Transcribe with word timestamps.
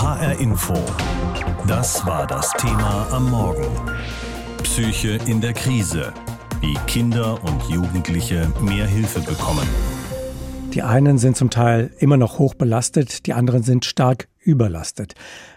HR 0.00 0.40
Info. 0.40 0.72
Das 1.66 2.06
war 2.06 2.26
das 2.26 2.52
Thema 2.52 3.06
am 3.12 3.30
Morgen. 3.30 3.66
Psyche 4.62 5.18
in 5.26 5.42
der 5.42 5.52
Krise. 5.52 6.14
Wie 6.62 6.72
Kinder 6.86 7.38
und 7.44 7.62
Jugendliche 7.68 8.50
mehr 8.62 8.86
Hilfe 8.86 9.20
bekommen. 9.20 9.68
Die 10.72 10.80
einen 10.80 11.18
sind 11.18 11.36
zum 11.36 11.50
Teil 11.50 11.90
immer 11.98 12.16
noch 12.16 12.38
hoch 12.38 12.54
belastet, 12.54 13.26
die 13.26 13.34
anderen 13.34 13.62
sind 13.62 13.84
stark 13.84 14.28
überlastet. 14.38 15.12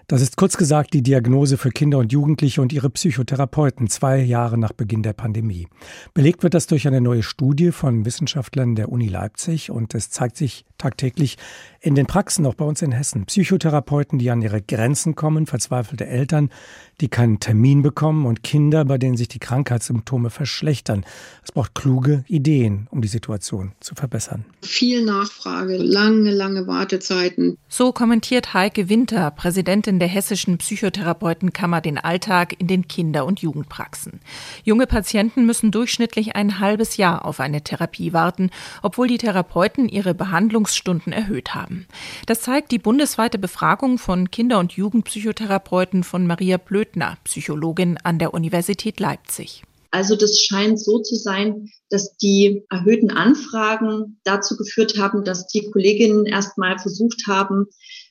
Das 0.08 0.22
ist 0.22 0.36
kurz 0.36 0.58
gesagt 0.58 0.94
die 0.94 1.04
Diagnose 1.04 1.58
für 1.58 1.70
Kinder 1.70 2.00
und 2.00 2.12
Jugendliche 2.12 2.62
und 2.62 2.74
ihre 2.74 2.90
Psychotherapeuten 2.90 3.88
zwei 3.88 4.18
Jahre 4.18 4.58
nach 4.58 4.74
Beginn 4.74 5.04
der 5.04 5.14
Pandemie. 5.14 5.70
Belegt 6.14 6.44
wird 6.44 6.54
das 6.54 6.68
durch 6.68 6.86
eine 6.86 7.00
neue 7.00 7.24
Studie 7.24 7.72
von 7.72 8.04
Wissenschaftlern 8.06 8.76
der 8.76 8.92
Uni 8.92 9.08
Leipzig 9.08 9.72
und 9.72 9.96
es 9.96 10.10
zeigt 10.10 10.36
sich 10.36 10.66
tagtäglich 10.84 11.38
in 11.80 11.96
den 11.96 12.06
Praxen, 12.06 12.46
auch 12.46 12.54
bei 12.54 12.66
uns 12.66 12.82
in 12.82 12.92
Hessen. 12.92 13.26
Psychotherapeuten, 13.26 14.20
die 14.20 14.30
an 14.32 14.42
ihre 14.42 14.62
Grenzen 14.62 15.16
kommen, 15.16 15.46
verzweifelte 15.46 16.06
Eltern, 16.06 16.50
die 17.02 17.10
keinen 17.10 17.40
Termin 17.40 17.82
bekommen 17.82 18.26
und 18.26 18.44
Kinder, 18.44 18.86
bei 18.86 18.98
denen 18.98 19.18
sich 19.18 19.28
die 19.28 19.40
Krankheitssymptome 19.40 20.30
verschlechtern. 20.30 21.06
Es 21.44 21.52
braucht 21.52 21.76
kluge 21.76 22.24
Ideen, 22.28 22.88
um 22.90 23.02
die 23.02 23.08
Situation 23.08 23.74
zu 23.82 23.96
verbessern. 23.96 24.46
Viel 24.62 25.04
Nachfrage, 25.04 25.78
lange, 25.78 26.32
lange 26.32 26.68
Wartezeiten. 26.68 27.58
So 27.68 27.92
kommentiert 27.92 28.54
Heike 28.54 28.88
Winter, 28.88 29.32
Präsidentin 29.32 30.00
der 30.00 30.08
Hessischen 30.08 30.58
Psychotherapeutenkammer, 30.58 31.82
den 31.82 31.98
Alltag 31.98 32.56
in 32.60 32.68
den 32.68 32.88
Kinder- 32.88 33.26
und 33.26 33.42
Jugendpraxen. 33.42 34.22
Junge 34.64 34.88
Patienten 34.88 35.46
müssen 35.46 35.72
durchschnittlich 35.72 36.36
ein 36.36 36.60
halbes 36.60 36.96
Jahr 36.96 37.26
auf 37.26 37.40
eine 37.42 37.62
Therapie 37.62 38.14
warten, 38.14 38.52
obwohl 38.82 39.08
die 39.08 39.18
Therapeuten 39.18 39.90
ihre 39.90 40.14
Behandlungsstunden 40.74 41.14
erhöht 41.14 41.54
haben. 41.54 41.88
Das 42.26 42.42
zeigt 42.42 42.72
die 42.72 42.80
bundesweite 42.80 43.38
Befragung 43.38 43.98
von 43.98 44.32
Kinder- 44.32 44.60
und 44.60 44.74
Jugendpsychotherapeuten 44.74 46.04
von 46.04 46.26
Maria 46.28 46.58
Blöd 46.58 46.74
Blödner, 46.74 47.18
Psychologin 47.24 47.98
an 48.04 48.18
der 48.18 48.34
Universität 48.34 49.00
Leipzig. 49.00 49.62
Also 49.92 50.16
das 50.16 50.42
scheint 50.42 50.80
so 50.80 51.00
zu 51.00 51.16
sein, 51.16 51.70
dass 51.92 52.18
die 52.18 52.64
erhöhten 52.72 53.12
Anfragen 53.12 54.20
dazu 54.24 54.58
geführt 54.58 54.98
haben, 54.98 55.24
dass 55.24 55.46
die 55.46 55.70
Kolleginnen 55.70 56.26
erstmal 56.26 56.80
versucht 56.80 57.28
haben, 57.28 57.68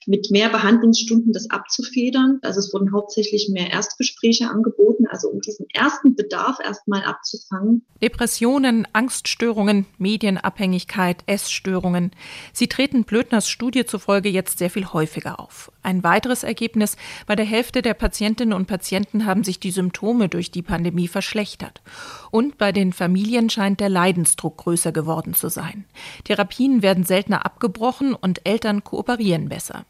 mit 0.07 0.31
mehr 0.31 0.49
Behandlungsstunden 0.49 1.33
das 1.33 1.51
abzufedern. 1.51 2.39
Also 2.43 2.61
es 2.61 2.73
wurden 2.73 2.93
hauptsächlich 2.93 3.49
mehr 3.51 3.71
Erstgespräche 3.71 4.49
angeboten, 4.49 5.07
also 5.09 5.29
um 5.29 5.41
diesen 5.41 5.67
ersten 5.73 6.15
Bedarf 6.15 6.59
erstmal 6.63 7.05
abzufangen. 7.05 7.85
Depressionen, 8.03 8.87
Angststörungen, 8.93 9.87
Medienabhängigkeit, 9.99 11.23
Essstörungen. 11.27 12.13
Sie 12.53 12.69
treten 12.69 13.05
Blödners 13.05 13.49
Studie 13.49 13.85
zufolge 13.85 14.29
jetzt 14.29 14.59
sehr 14.59 14.71
viel 14.71 14.87
häufiger 14.87 15.39
auf. 15.39 15.71
Ein 15.83 16.03
weiteres 16.05 16.43
Ergebnis, 16.43 16.97
bei 17.27 17.37
der 17.37 17.45
Hälfte 17.45 17.83
der 17.83 17.95
Patientinnen 17.95 18.55
und 18.55 18.67
Patienten 18.67 19.27
haben 19.27 19.45
sich 19.45 19.61
die 19.61 19.71
Symptome 19.71 20.29
durch 20.29 20.51
die 20.51 20.63
Pandemie 20.63 21.09
verschlechtert. 21.09 21.83
Und 22.31 22.59
bei 22.59 22.73
den 22.73 22.93
Familien 22.93 23.51
scheint 23.51 23.81
der 23.81 23.89
Leidensdruck 23.89 24.59
größer 24.59 24.93
geworden 24.93 25.35
zu 25.35 25.49
sein. 25.49 25.85
Therapien 26.25 26.83
werden 26.83 27.05
seltener 27.05 27.45
abgebrochen 27.45 28.15
und 28.15 28.47
Eltern 28.47 28.85
kooperieren 28.85 29.49
besser. 29.49 29.85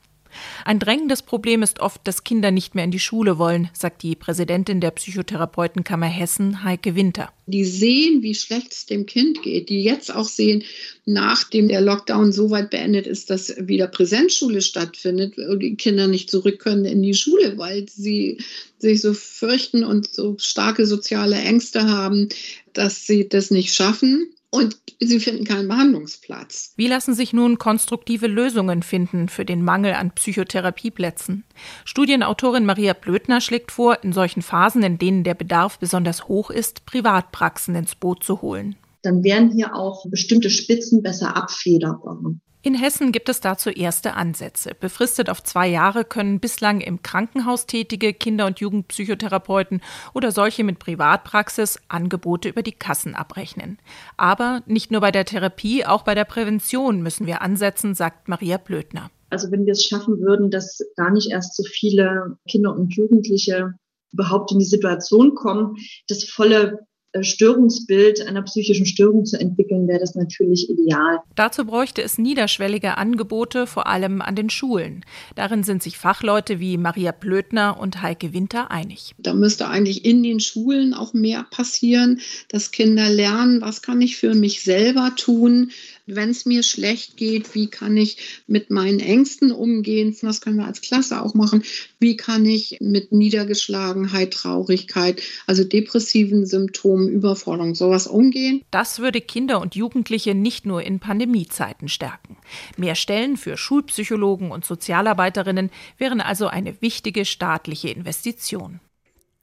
Ein 0.65 0.79
drängendes 0.79 1.23
Problem 1.23 1.63
ist 1.63 1.81
oft, 1.81 2.01
dass 2.05 2.25
Kinder 2.25 2.51
nicht 2.51 2.75
mehr 2.75 2.85
in 2.85 2.91
die 2.91 2.99
Schule 2.99 3.39
wollen, 3.39 3.69
sagt 3.73 4.03
die 4.03 4.15
Präsidentin 4.15 4.81
der 4.81 4.91
Psychotherapeutenkammer 4.91 6.07
Hessen, 6.07 6.65
Heike 6.65 6.95
Winter. 6.95 7.33
Die 7.47 7.65
sehen, 7.65 8.23
wie 8.23 8.35
schlecht 8.35 8.73
es 8.73 8.87
dem 8.87 9.07
Kind 9.07 9.43
geht, 9.43 9.69
die 9.69 9.83
jetzt 9.83 10.15
auch 10.15 10.29
sehen, 10.29 10.65
nachdem 11.05 11.69
der 11.69 11.81
Lockdown 11.81 12.33
so 12.33 12.51
weit 12.51 12.71
beendet 12.71 13.07
ist, 13.07 13.31
dass 13.31 13.55
wieder 13.59 13.89
Präsenzschule 13.89 14.63
stattfindet, 14.63 15.35
die 15.37 15.77
Kinder 15.77 16.07
nicht 16.07 16.31
zurück 16.31 16.61
können 16.61 16.85
in 16.85 17.03
die 17.03 17.15
Schule, 17.15 17.59
weil 17.59 17.89
sie 17.89 18.39
sich 18.79 19.01
so 19.01 19.15
fürchten 19.15 19.85
und 19.85 20.13
so 20.13 20.37
starke 20.39 20.87
soziale 20.87 21.37
Ängste 21.37 21.89
haben, 21.89 22.29
dass 22.73 23.07
sie 23.07 23.29
das 23.29 23.51
nicht 23.51 23.75
schaffen 23.75 24.33
und 24.53 24.77
sie 25.01 25.19
finden 25.19 25.45
keinen 25.45 25.67
Behandlungsplatz. 25.67 26.75
Wie 26.77 26.87
lassen 26.87 27.15
sich 27.15 27.33
nun 27.33 27.59
konstruktive 27.59 28.27
Lösungen 28.27 28.83
finden 28.83 29.29
für 29.29 29.45
den 29.45 29.65
Mangel 29.65 29.95
an 29.95 30.13
Psychotherapieplätzen? 30.13 31.45
Studienautorin 31.85 32.67
Maria 32.67 32.93
Blödner 32.93 33.41
schlägt 33.41 33.73
vor, 33.73 34.05
in 34.05 34.13
solchen 34.13 34.43
Phasen, 34.43 34.83
in 34.83 34.99
denen 34.99 35.25
der 35.25 35.35
Bedarf 35.35 35.79
besonders 35.79 36.29
hoch 36.29 36.51
ist, 36.51 36.85
Privatpraxen 36.85 37.75
ins 37.75 37.95
Boot 37.95 38.23
zu 38.23 38.43
holen. 38.43 38.77
Dann 39.01 39.25
wären 39.25 39.51
hier 39.51 39.75
auch 39.75 40.05
bestimmte 40.11 40.51
Spitzen 40.51 41.03
besser 41.03 41.35
abfederbar. 41.35 42.21
In 42.65 42.77
Hessen 42.77 43.11
gibt 43.11 43.29
es 43.29 43.41
dazu 43.41 43.71
erste 43.71 44.15
Ansätze. 44.15 44.71
Befristet 44.79 45.29
auf 45.29 45.43
zwei 45.43 45.67
Jahre 45.67 46.05
können 46.05 46.39
bislang 46.39 46.81
im 46.81 47.03
Krankenhaus 47.03 47.67
tätige 47.67 48.15
Kinder- 48.15 48.47
und 48.47 48.61
Jugendpsychotherapeuten 48.61 49.83
oder 50.15 50.31
solche 50.31 50.63
mit 50.63 50.79
Privatpraxis 50.79 51.81
Angebote 51.89 52.49
über 52.49 52.63
die 52.63 52.71
Kassen 52.71 53.17
abrechnen. 53.17 53.79
Aber 54.17 54.63
nicht 54.67 54.93
nur 54.93 55.01
bei 55.01 55.11
der 55.11 55.25
Therapie, 55.25 55.85
auch 55.85 56.05
bei 56.05 56.15
der 56.15 56.25
Prävention 56.25 57.03
müssen 57.03 57.27
wir 57.27 57.43
ansetzen, 57.43 57.97
sagt 57.97 58.29
Maria 58.29 58.59
Blödner. 58.59 59.11
Also 59.29 59.51
wenn 59.51 59.67
wir 59.67 59.73
es 59.73 59.83
schaffen 59.83 60.21
würden, 60.21 60.53
dass 60.53 60.79
gar 60.97 61.11
nicht 61.11 61.33
erst 61.33 61.57
so 61.57 61.65
viele 61.65 62.39
Kinder 62.49 62.73
und 62.77 62.95
Jugendliche 62.95 63.75
überhaupt 64.13 64.53
in 64.53 64.61
die 64.61 64.65
Situation 64.65 65.35
kommen, 65.35 65.75
das 66.07 66.23
volle 66.25 66.87
Störungsbild 67.21 68.27
einer 68.27 68.43
psychischen 68.43 68.87
Störung 68.87 69.25
zu 69.25 69.39
entwickeln, 69.39 69.87
wäre 69.87 70.01
das 70.01 70.15
natürlich 70.15 70.71
ideal. 70.71 71.19
Dazu 71.35 71.67
bräuchte 71.67 72.03
es 72.03 72.17
niederschwellige 72.17 72.97
Angebote, 72.97 73.67
vor 73.67 73.87
allem 73.87 74.23
an 74.23 74.35
den 74.35 74.49
Schulen. 74.49 75.05
Darin 75.35 75.63
sind 75.63 75.83
sich 75.83 75.99
Fachleute 75.99 76.59
wie 76.59 76.79
Maria 76.79 77.13
Blödner 77.13 77.79
und 77.79 78.03
Heike 78.03 78.33
Winter 78.33 78.71
einig. 78.71 79.13
Da 79.19 79.35
müsste 79.35 79.69
eigentlich 79.69 80.05
in 80.05 80.23
den 80.23 80.41
Schulen 80.41 80.95
auch 80.95 81.13
mehr 81.13 81.45
passieren, 81.51 82.21
dass 82.49 82.71
Kinder 82.71 83.11
lernen, 83.11 83.61
was 83.61 83.83
kann 83.83 84.01
ich 84.01 84.17
für 84.17 84.35
mich 84.35 84.63
selber 84.63 85.13
tun, 85.17 85.71
wenn 86.07 86.31
es 86.31 86.47
mir 86.47 86.63
schlecht 86.63 87.17
geht, 87.17 87.55
wie 87.55 87.69
kann 87.69 87.97
ich 87.97 88.43
mit 88.47 88.71
meinen 88.71 89.01
Ängsten 89.01 89.53
umgehen? 89.53 90.17
Das 90.23 90.41
können 90.41 90.57
wir 90.57 90.67
als 90.67 90.81
Klasse 90.81 91.23
auch 91.23 91.35
machen. 91.35 91.63
Wie 92.03 92.17
kann 92.17 92.45
ich 92.45 92.79
mit 92.81 93.13
Niedergeschlagenheit, 93.13 94.33
Traurigkeit, 94.33 95.23
also 95.47 95.63
depressiven 95.63 96.47
Symptomen, 96.47 97.09
Überforderung, 97.09 97.77
sowas 97.77 98.09
umgehen? 98.09 98.63
Das 98.73 98.99
würde 98.99 99.21
Kinder 99.21 99.61
und 99.61 99.77
Jugendliche 99.77 100.35
nicht 100.35 100.67
nur 100.67 100.83
in 100.83 100.99
Pandemiezeiten 100.99 101.89
stärken. 101.89 102.37
Mehr 102.77 102.97
Stellen 102.97 103.37
für 103.37 103.57
Schulpsychologen 103.57 104.51
und 104.51 104.65
Sozialarbeiterinnen 104.65 105.71
wären 105.97 106.21
also 106.21 106.49
eine 106.49 106.83
wichtige 106.83 107.25
staatliche 107.25 107.91
Investition. 107.91 108.81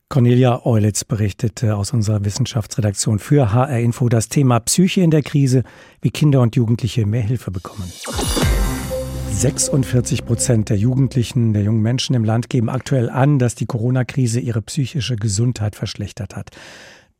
Cornelia 0.09 0.65
Eulitz 0.65 1.05
berichtete 1.05 1.77
aus 1.77 1.93
unserer 1.93 2.25
Wissenschaftsredaktion 2.25 3.19
für 3.19 3.53
HR 3.53 3.79
Info 3.79 4.09
das 4.09 4.27
Thema 4.27 4.59
Psyche 4.59 4.99
in 4.99 5.11
der 5.11 5.21
Krise, 5.21 5.63
wie 6.01 6.09
Kinder 6.09 6.41
und 6.41 6.57
Jugendliche 6.57 7.05
mehr 7.05 7.21
Hilfe 7.21 7.51
bekommen. 7.51 7.89
46 9.31 10.25
Prozent 10.25 10.69
der 10.69 10.77
Jugendlichen, 10.77 11.53
der 11.53 11.63
jungen 11.63 11.81
Menschen 11.81 12.15
im 12.15 12.23
Land 12.23 12.49
geben 12.49 12.69
aktuell 12.69 13.09
an, 13.09 13.39
dass 13.39 13.55
die 13.55 13.65
Corona-Krise 13.65 14.39
ihre 14.39 14.61
psychische 14.61 15.15
Gesundheit 15.15 15.75
verschlechtert 15.75 16.35
hat. 16.35 16.51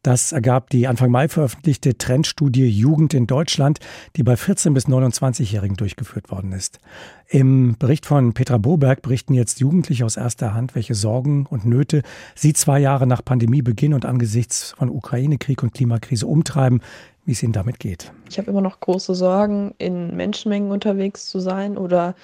Das 0.01 0.31
ergab 0.31 0.69
die 0.69 0.87
Anfang 0.87 1.11
Mai 1.11 1.27
veröffentlichte 1.27 1.97
Trendstudie 1.97 2.67
Jugend 2.67 3.13
in 3.13 3.27
Deutschland, 3.27 3.79
die 4.15 4.23
bei 4.23 4.35
14- 4.35 4.73
bis 4.73 4.87
29-Jährigen 4.87 5.75
durchgeführt 5.75 6.31
worden 6.31 6.53
ist. 6.53 6.79
Im 7.27 7.75
Bericht 7.77 8.05
von 8.05 8.33
Petra 8.33 8.57
Boberg 8.57 9.01
berichten 9.01 9.33
jetzt 9.33 9.59
Jugendliche 9.59 10.05
aus 10.05 10.15
erster 10.15 10.53
Hand, 10.53 10.73
welche 10.73 10.95
Sorgen 10.95 11.45
und 11.45 11.65
Nöte 11.65 12.03
sie 12.33 12.53
zwei 12.53 12.79
Jahre 12.79 13.07
nach 13.07 13.25
Pandemiebeginn 13.25 13.93
und 13.93 14.05
angesichts 14.05 14.73
von 14.77 14.89
Ukraine-Krieg 14.89 15.63
und 15.63 15.73
Klimakrise 15.73 16.27
umtreiben, 16.27 16.81
wie 17.25 17.31
es 17.31 17.43
ihnen 17.43 17.53
damit 17.53 17.79
geht. 17.79 18.11
Ich 18.29 18.37
habe 18.37 18.49
immer 18.49 18.61
noch 18.61 18.79
große 18.79 19.15
Sorgen, 19.15 19.73
in 19.77 20.15
Menschenmengen 20.15 20.71
unterwegs 20.71 21.29
zu 21.29 21.39
sein 21.39 21.77
oder 21.77 22.15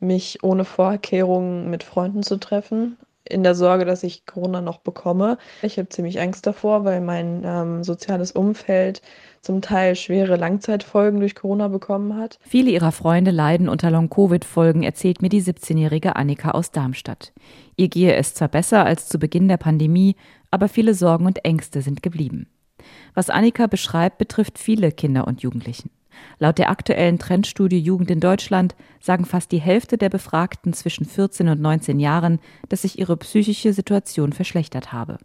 mich 0.00 0.42
ohne 0.42 0.64
Vorkehrungen 0.64 1.70
mit 1.70 1.82
Freunden 1.82 2.22
zu 2.22 2.36
treffen 2.38 2.96
in 3.24 3.42
der 3.42 3.54
Sorge, 3.54 3.84
dass 3.84 4.02
ich 4.02 4.26
Corona 4.26 4.60
noch 4.60 4.78
bekomme. 4.78 5.38
Ich 5.62 5.78
habe 5.78 5.88
ziemlich 5.88 6.20
Angst 6.20 6.46
davor, 6.46 6.84
weil 6.84 7.00
mein 7.00 7.42
ähm, 7.44 7.84
soziales 7.84 8.32
Umfeld 8.32 9.02
zum 9.40 9.60
Teil 9.60 9.96
schwere 9.96 10.36
Langzeitfolgen 10.36 11.20
durch 11.20 11.34
Corona 11.34 11.68
bekommen 11.68 12.16
hat. 12.16 12.38
Viele 12.42 12.70
ihrer 12.70 12.92
Freunde 12.92 13.30
leiden 13.30 13.68
unter 13.68 13.90
Long-Covid-Folgen, 13.90 14.82
erzählt 14.82 15.22
mir 15.22 15.28
die 15.28 15.42
17-jährige 15.42 16.16
Annika 16.16 16.52
aus 16.52 16.70
Darmstadt. 16.70 17.32
Ihr 17.76 17.88
gehe 17.88 18.14
es 18.14 18.34
zwar 18.34 18.48
besser 18.48 18.84
als 18.84 19.08
zu 19.08 19.18
Beginn 19.18 19.48
der 19.48 19.56
Pandemie, 19.56 20.16
aber 20.50 20.68
viele 20.68 20.94
Sorgen 20.94 21.26
und 21.26 21.44
Ängste 21.44 21.82
sind 21.82 22.02
geblieben. 22.02 22.46
Was 23.14 23.30
Annika 23.30 23.66
beschreibt, 23.66 24.18
betrifft 24.18 24.58
viele 24.58 24.92
Kinder 24.92 25.26
und 25.26 25.42
Jugendlichen. 25.42 25.90
Laut 26.38 26.58
der 26.58 26.70
aktuellen 26.70 27.18
Trendstudie 27.18 27.78
Jugend 27.78 28.10
in 28.10 28.20
Deutschland 28.20 28.74
sagen 29.00 29.24
fast 29.24 29.52
die 29.52 29.60
Hälfte 29.60 29.98
der 29.98 30.08
Befragten 30.08 30.72
zwischen 30.72 31.04
14 31.04 31.48
und 31.48 31.60
19 31.60 31.98
Jahren, 31.98 32.38
dass 32.68 32.82
sich 32.82 32.98
ihre 32.98 33.16
psychische 33.16 33.72
Situation 33.72 34.32
verschlechtert 34.32 34.92
habe. 34.92 35.18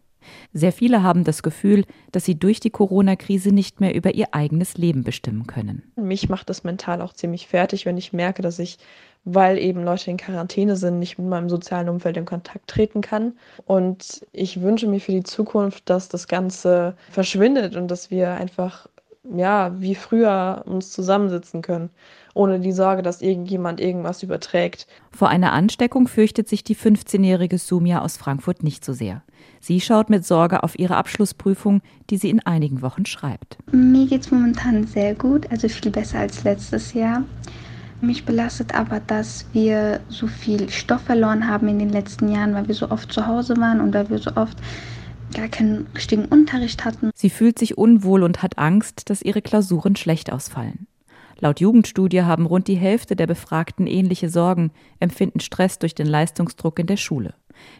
Sehr 0.54 0.72
viele 0.72 1.04
haben 1.04 1.24
das 1.24 1.44
Gefühl, 1.44 1.84
dass 2.12 2.26
sie 2.26 2.38
durch 2.38 2.60
die 2.60 2.70
Corona-Krise 2.70 3.52
nicht 3.52 3.80
mehr 3.80 3.94
über 3.94 4.14
ihr 4.14 4.34
eigenes 4.34 4.78
Leben 4.78 5.04
bestimmen 5.04 5.48
können. 5.48 5.84
Mich 5.96 6.30
macht 6.30 6.50
das 6.50 6.64
mental 6.64 7.02
auch 7.02 7.14
ziemlich 7.14 7.48
fertig, 7.48 7.86
wenn 7.86 7.98
ich 7.98 8.14
merke, 8.14 8.42
dass 8.42 8.60
ich, 8.60 8.78
weil 9.26 9.58
eben 9.58 9.84
Leute 9.84 10.10
in 10.12 10.18
Quarantäne 10.18 10.76
sind, 10.76 11.00
nicht 11.00 11.18
mit 11.18 11.28
meinem 11.28 11.50
sozialen 11.50 11.90
Umfeld 11.90 12.18
in 12.18 12.26
Kontakt 12.26 12.68
treten 12.68 13.02
kann. 13.02 13.34
Und 13.66 14.26
ich 14.32 14.62
wünsche 14.62 14.88
mir 14.88 15.00
für 15.00 15.12
die 15.12 15.24
Zukunft, 15.24 15.90
dass 15.90 16.10
das 16.10 16.28
Ganze 16.28 16.96
verschwindet 17.10 17.76
und 17.76 17.90
dass 17.90 18.10
wir 18.10 18.32
einfach 18.32 18.88
ja, 19.36 19.72
wie 19.80 19.96
früher 19.96 20.64
uns 20.66 20.92
zusammensitzen 20.92 21.62
können, 21.62 21.90
ohne 22.34 22.60
die 22.60 22.72
Sorge, 22.72 23.02
dass 23.02 23.22
irgendjemand 23.22 23.80
irgendwas 23.80 24.24
überträgt. 24.24 24.88
Vor 25.12 25.30
einer 25.30 25.54
Ansteckung 25.54 26.08
fürchtet 26.08 26.48
sich 26.48 26.64
die 26.64 26.76
15-jährige 26.76 27.58
Sumia 27.58 28.02
aus 28.02 28.18
Frankfurt 28.18 28.64
nicht 28.64 28.86
so 28.86 28.94
sehr. 28.94 29.24
Sie 29.60 29.82
schaut 29.82 30.10
mit 30.10 30.26
Sorge 30.26 30.64
auf 30.64 30.78
ihre 30.78 30.96
Abschlussprüfung, 30.96 31.82
die 32.10 32.18
sie 32.18 32.30
in 32.30 32.46
einigen 32.46 32.82
Wochen 32.82 33.06
schreibt. 33.06 33.58
Mir 33.72 34.08
geht 34.08 34.22
es 34.22 34.32
momentan 34.32 34.86
sehr 34.86 35.16
gut, 35.16 35.50
also 35.52 35.68
viel 35.68 35.92
besser 35.92 36.20
als 36.20 36.44
letztes 36.44 36.94
Jahr. 36.94 37.24
Mich 38.00 38.26
belastet 38.26 38.76
aber, 38.76 39.00
dass 39.00 39.46
wir 39.54 40.00
so 40.08 40.28
viel 40.28 40.70
Stoff 40.70 41.02
verloren 41.02 41.48
haben 41.48 41.68
in 41.68 41.80
den 41.80 41.90
letzten 41.90 42.30
Jahren, 42.30 42.54
weil 42.54 42.68
wir 42.68 42.76
so 42.76 42.92
oft 42.92 43.12
zu 43.12 43.26
Hause 43.26 43.58
waren 43.58 43.82
und 43.82 43.94
weil 43.94 44.10
wir 44.10 44.20
so 44.20 44.32
oft 44.36 44.58
gar 45.34 45.48
keinen 45.48 45.88
richtigen 45.96 46.26
Unterricht 46.26 46.86
hatten. 46.86 47.12
Sie 47.16 47.30
fühlt 47.30 47.60
sich 47.60 47.78
unwohl 47.78 48.24
und 48.24 48.42
hat 48.44 48.58
Angst, 48.58 49.10
dass 49.10 49.22
ihre 49.22 49.42
Klausuren 49.42 49.96
schlecht 49.96 50.32
ausfallen. 50.32 50.88
Laut 51.40 51.60
Jugendstudie 51.60 52.24
haben 52.24 52.48
rund 52.48 52.68
die 52.68 52.78
Hälfte 52.78 53.16
der 53.16 53.28
Befragten 53.28 53.86
ähnliche 53.86 54.30
Sorgen, 54.30 54.72
empfinden 55.00 55.40
Stress 55.40 55.78
durch 55.78 55.94
den 55.94 56.08
Leistungsdruck 56.08 56.80
in 56.80 56.88
der 56.88 56.98
Schule. 56.98 57.36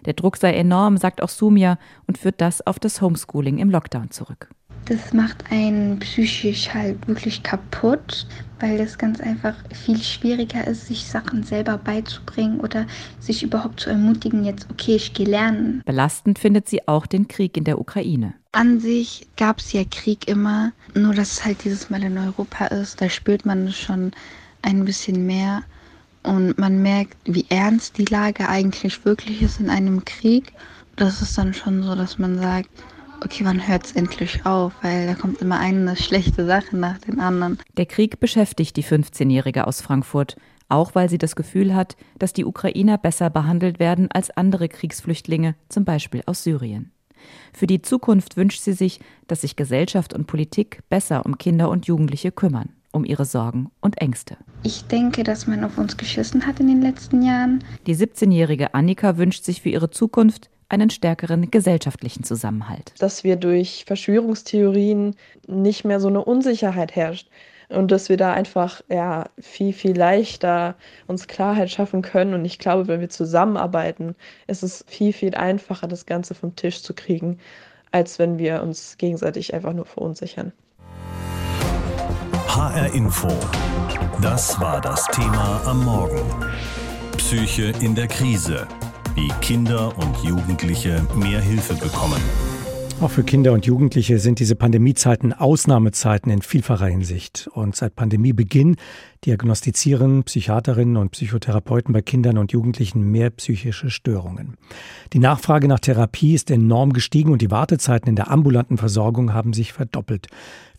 Der 0.06 0.14
Druck 0.14 0.38
sei 0.38 0.54
enorm, 0.54 0.98
sagt 0.98 1.22
auch 1.22 1.30
Sumia 1.30 1.80
und 2.08 2.18
führt 2.18 2.42
das 2.42 2.66
auf 2.66 2.80
das 2.80 3.02
Homeschooling 3.02 3.58
im 3.58 3.70
Lockdown 3.70 4.12
zurück. 4.12 4.50
Das 4.86 5.14
macht 5.14 5.52
einen 5.52 6.00
psychisch 6.00 6.74
halt 6.74 7.08
wirklich 7.08 7.44
kaputt, 7.44 8.26
weil 8.60 8.80
es 8.80 8.98
ganz 8.98 9.20
einfach 9.20 9.56
viel 9.74 10.02
schwieriger 10.02 10.66
ist, 10.66 10.88
sich 10.88 11.06
Sachen 11.06 11.44
selber 11.44 11.78
beizubringen 11.78 12.60
oder 12.60 12.86
sich 13.20 13.44
überhaupt 13.44 13.82
zu 13.82 13.90
ermutigen, 13.90 14.44
jetzt, 14.44 14.68
okay, 14.72 14.96
ich 14.96 15.14
gehe 15.14 15.28
lernen. 15.28 15.82
Belastend 15.86 16.40
findet 16.40 16.68
sie 16.68 16.88
auch 16.88 17.06
den 17.06 17.28
Krieg 17.28 17.58
in 17.58 17.66
der 17.66 17.80
Ukraine. 17.80 18.34
An 18.54 18.80
sich 18.80 19.28
gab 19.36 19.60
es 19.60 19.74
ja 19.74 19.84
Krieg 19.84 20.28
immer, 20.28 20.72
nur 20.96 21.14
dass 21.14 21.34
es 21.34 21.46
halt 21.46 21.64
dieses 21.64 21.90
Mal 21.90 22.04
in 22.04 22.18
Europa 22.18 22.66
ist, 22.68 23.02
da 23.02 23.10
spürt 23.10 23.46
man 23.46 23.68
es 23.68 23.78
schon 23.78 24.12
ein 24.62 24.86
bisschen 24.86 25.26
mehr 25.26 25.64
und 26.24 26.58
man 26.58 26.82
merkt, 26.82 27.16
wie 27.26 27.46
ernst 27.50 27.98
die 27.98 28.06
Lage 28.06 28.50
eigentlich 28.50 29.06
wirklich 29.06 29.42
ist 29.42 29.60
in 29.60 29.70
einem 29.70 30.04
Krieg. 30.04 30.52
Das 30.96 31.22
ist 31.22 31.38
dann 31.38 31.54
schon 31.54 31.84
so, 31.84 31.96
dass 31.96 32.18
man 32.18 32.40
sagt, 32.40 32.70
okay, 33.24 33.46
wann 33.46 33.68
hört 33.68 33.86
es 33.86 33.92
endlich 33.94 34.46
auf? 34.46 34.74
Weil 34.82 35.08
da 35.08 35.16
kommt 35.16 35.42
immer 35.42 35.60
eine 35.60 35.96
schlechte 35.96 36.46
Sache 36.46 36.76
nach 36.78 36.98
den 36.98 37.20
anderen. 37.20 37.58
Der 37.78 37.86
Krieg 37.86 38.20
beschäftigt 38.20 38.76
die 38.78 38.84
15-Jährige 38.84 39.68
aus 39.68 39.82
Frankfurt, 39.82 40.36
auch 40.70 40.96
weil 40.96 41.10
sie 41.10 41.18
das 41.18 41.36
Gefühl 41.36 41.76
hat, 41.76 41.96
dass 42.20 42.34
die 42.34 42.46
Ukrainer 42.46 42.98
besser 42.98 43.30
behandelt 43.30 43.80
werden 43.80 44.10
als 44.12 44.30
andere 44.32 44.70
Kriegsflüchtlinge, 44.70 45.56
zum 45.70 45.86
Beispiel 45.86 46.24
aus 46.26 46.44
Syrien. 46.44 46.92
Für 47.54 47.68
die 47.68 47.82
Zukunft 47.82 48.38
wünscht 48.38 48.62
sie 48.62 48.74
sich, 48.74 49.00
dass 49.28 49.42
sich 49.42 49.56
Gesellschaft 49.56 50.14
und 50.14 50.28
Politik 50.28 50.82
besser 50.90 51.26
um 51.26 51.38
Kinder 51.38 51.70
und 51.70 51.88
Jugendliche 51.88 52.32
kümmern, 52.32 52.70
um 52.92 53.06
ihre 53.06 53.26
Sorgen 53.26 53.72
und 53.82 54.00
Ängste. 54.00 54.38
Ich 54.64 54.86
denke, 54.86 55.24
dass 55.24 55.48
man 55.48 55.64
auf 55.64 55.78
uns 55.78 55.98
geschissen 55.98 56.46
hat 56.46 56.60
in 56.60 56.68
den 56.68 56.82
letzten 56.82 57.22
Jahren. 57.22 57.64
Die 57.88 57.96
17-jährige 57.96 58.74
Annika 58.74 59.18
wünscht 59.18 59.44
sich 59.44 59.62
für 59.62 59.70
ihre 59.70 59.90
Zukunft, 59.90 60.50
einen 60.70 60.90
stärkeren 60.90 61.50
gesellschaftlichen 61.50 62.24
Zusammenhalt. 62.24 62.94
Dass 63.00 63.24
wir 63.24 63.36
durch 63.36 63.86
Verschwörungstheorien 63.86 65.16
nicht 65.48 65.86
mehr 65.86 66.00
so 66.00 66.08
eine 66.08 66.24
Unsicherheit 66.24 66.96
herrscht 66.96 67.30
und 67.70 67.92
dass 67.92 68.10
wir 68.10 68.18
da 68.18 68.34
einfach 68.34 68.82
ja 68.90 69.26
viel 69.40 69.74
viel 69.74 69.98
leichter 69.98 70.76
uns 71.08 71.28
Klarheit 71.28 71.70
schaffen 71.70 72.02
können 72.02 72.34
und 72.34 72.46
ich 72.46 72.60
glaube, 72.60 72.88
wenn 72.88 73.00
wir 73.00 73.10
zusammenarbeiten, 73.10 74.16
ist 74.48 74.64
es 74.64 74.84
viel 74.88 75.14
viel 75.14 75.36
einfacher 75.36 75.88
das 75.88 76.06
ganze 76.06 76.36
vom 76.36 76.56
Tisch 76.56 76.82
zu 76.82 76.94
kriegen, 76.94 77.40
als 77.92 78.20
wenn 78.20 78.38
wir 78.38 78.62
uns 78.62 78.98
gegenseitig 78.98 79.54
einfach 79.54 79.74
nur 79.74 79.86
verunsichern. 79.86 80.52
HR 82.48 82.94
Info. 82.94 83.28
Das 84.22 84.60
war 84.60 84.82
das 84.82 85.06
Thema 85.08 85.62
am 85.66 85.86
Morgen. 85.86 86.22
Psyche 87.18 87.74
in 87.82 87.94
der 87.94 88.08
Krise 88.08 88.68
wie 89.18 89.30
Kinder 89.42 89.98
und 89.98 90.16
Jugendliche 90.24 91.04
mehr 91.16 91.42
Hilfe 91.42 91.74
bekommen. 91.74 92.22
Auch 93.02 93.10
für 93.10 93.24
Kinder 93.24 93.52
und 93.52 93.66
Jugendliche 93.66 94.20
sind 94.20 94.40
diese 94.40 94.56
Pandemiezeiten 94.56 95.34
Ausnahmezeiten 95.34 96.32
in 96.32 96.44
vielfacher 96.44 96.86
Hinsicht. 96.86 97.50
Und 97.54 97.76
seit 97.76 97.96
Pandemiebeginn 97.96 98.76
diagnostizieren 99.26 100.24
Psychiaterinnen 100.24 100.98
und 100.98 101.12
Psychotherapeuten 101.12 101.94
bei 101.94 102.02
Kindern 102.02 102.38
und 102.38 102.52
Jugendlichen 102.52 103.12
mehr 103.12 103.30
psychische 103.32 103.90
Störungen. 103.90 104.58
Die 105.14 105.20
Nachfrage 105.20 105.68
nach 105.68 105.80
Therapie 105.80 106.34
ist 106.34 106.52
enorm 106.52 106.94
gestiegen 106.94 107.32
und 107.32 107.42
die 107.42 107.52
Wartezeiten 107.52 108.10
in 108.10 108.16
der 108.16 108.32
ambulanten 108.32 108.78
Versorgung 108.78 109.34
haben 109.34 109.54
sich 109.54 109.74
verdoppelt. 109.74 110.28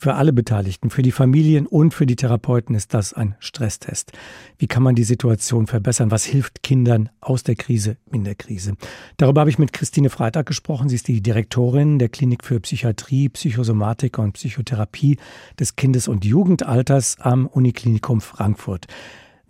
Für 0.01 0.15
alle 0.15 0.33
Beteiligten, 0.33 0.91
für 0.91 1.03
die 1.03 1.11
Familien 1.11 1.67
und 1.67 1.93
für 1.93 2.07
die 2.07 2.15
Therapeuten 2.15 2.77
ist 2.77 2.95
das 2.95 3.13
ein 3.15 3.35
Stresstest. 3.41 4.13
Wie 4.57 4.69
kann 4.69 4.85
man 4.85 4.95
die 4.95 5.03
Situation 5.03 5.67
verbessern? 5.67 6.13
Was 6.13 6.25
hilft 6.25 6.63
Kindern 6.63 7.09
aus 7.21 7.43
der 7.43 7.57
Krise 7.57 7.97
in 8.13 8.23
der 8.23 8.37
Krise? 8.37 8.75
Darüber 9.17 9.41
habe 9.41 9.51
ich 9.51 9.59
mit 9.59 9.73
Christine 9.73 10.09
Freitag 10.09 10.47
gesprochen. 10.47 10.89
Sie 10.89 10.95
ist 10.95 11.09
die 11.09 11.21
Direktorin 11.21 11.99
der 11.99 12.11
Klinik 12.11 12.45
für 12.45 12.61
Psychiatrie, 12.61 13.29
Psychosomatik 13.29 14.19
und 14.19 14.35
Psychotherapie 14.35 15.19
des 15.59 15.75
Kindes- 15.75 16.07
und 16.07 16.25
Jugendalters 16.25 17.17
am 17.19 17.47
Uniklinikum 17.49 18.21
Frankfurt. 18.29 18.87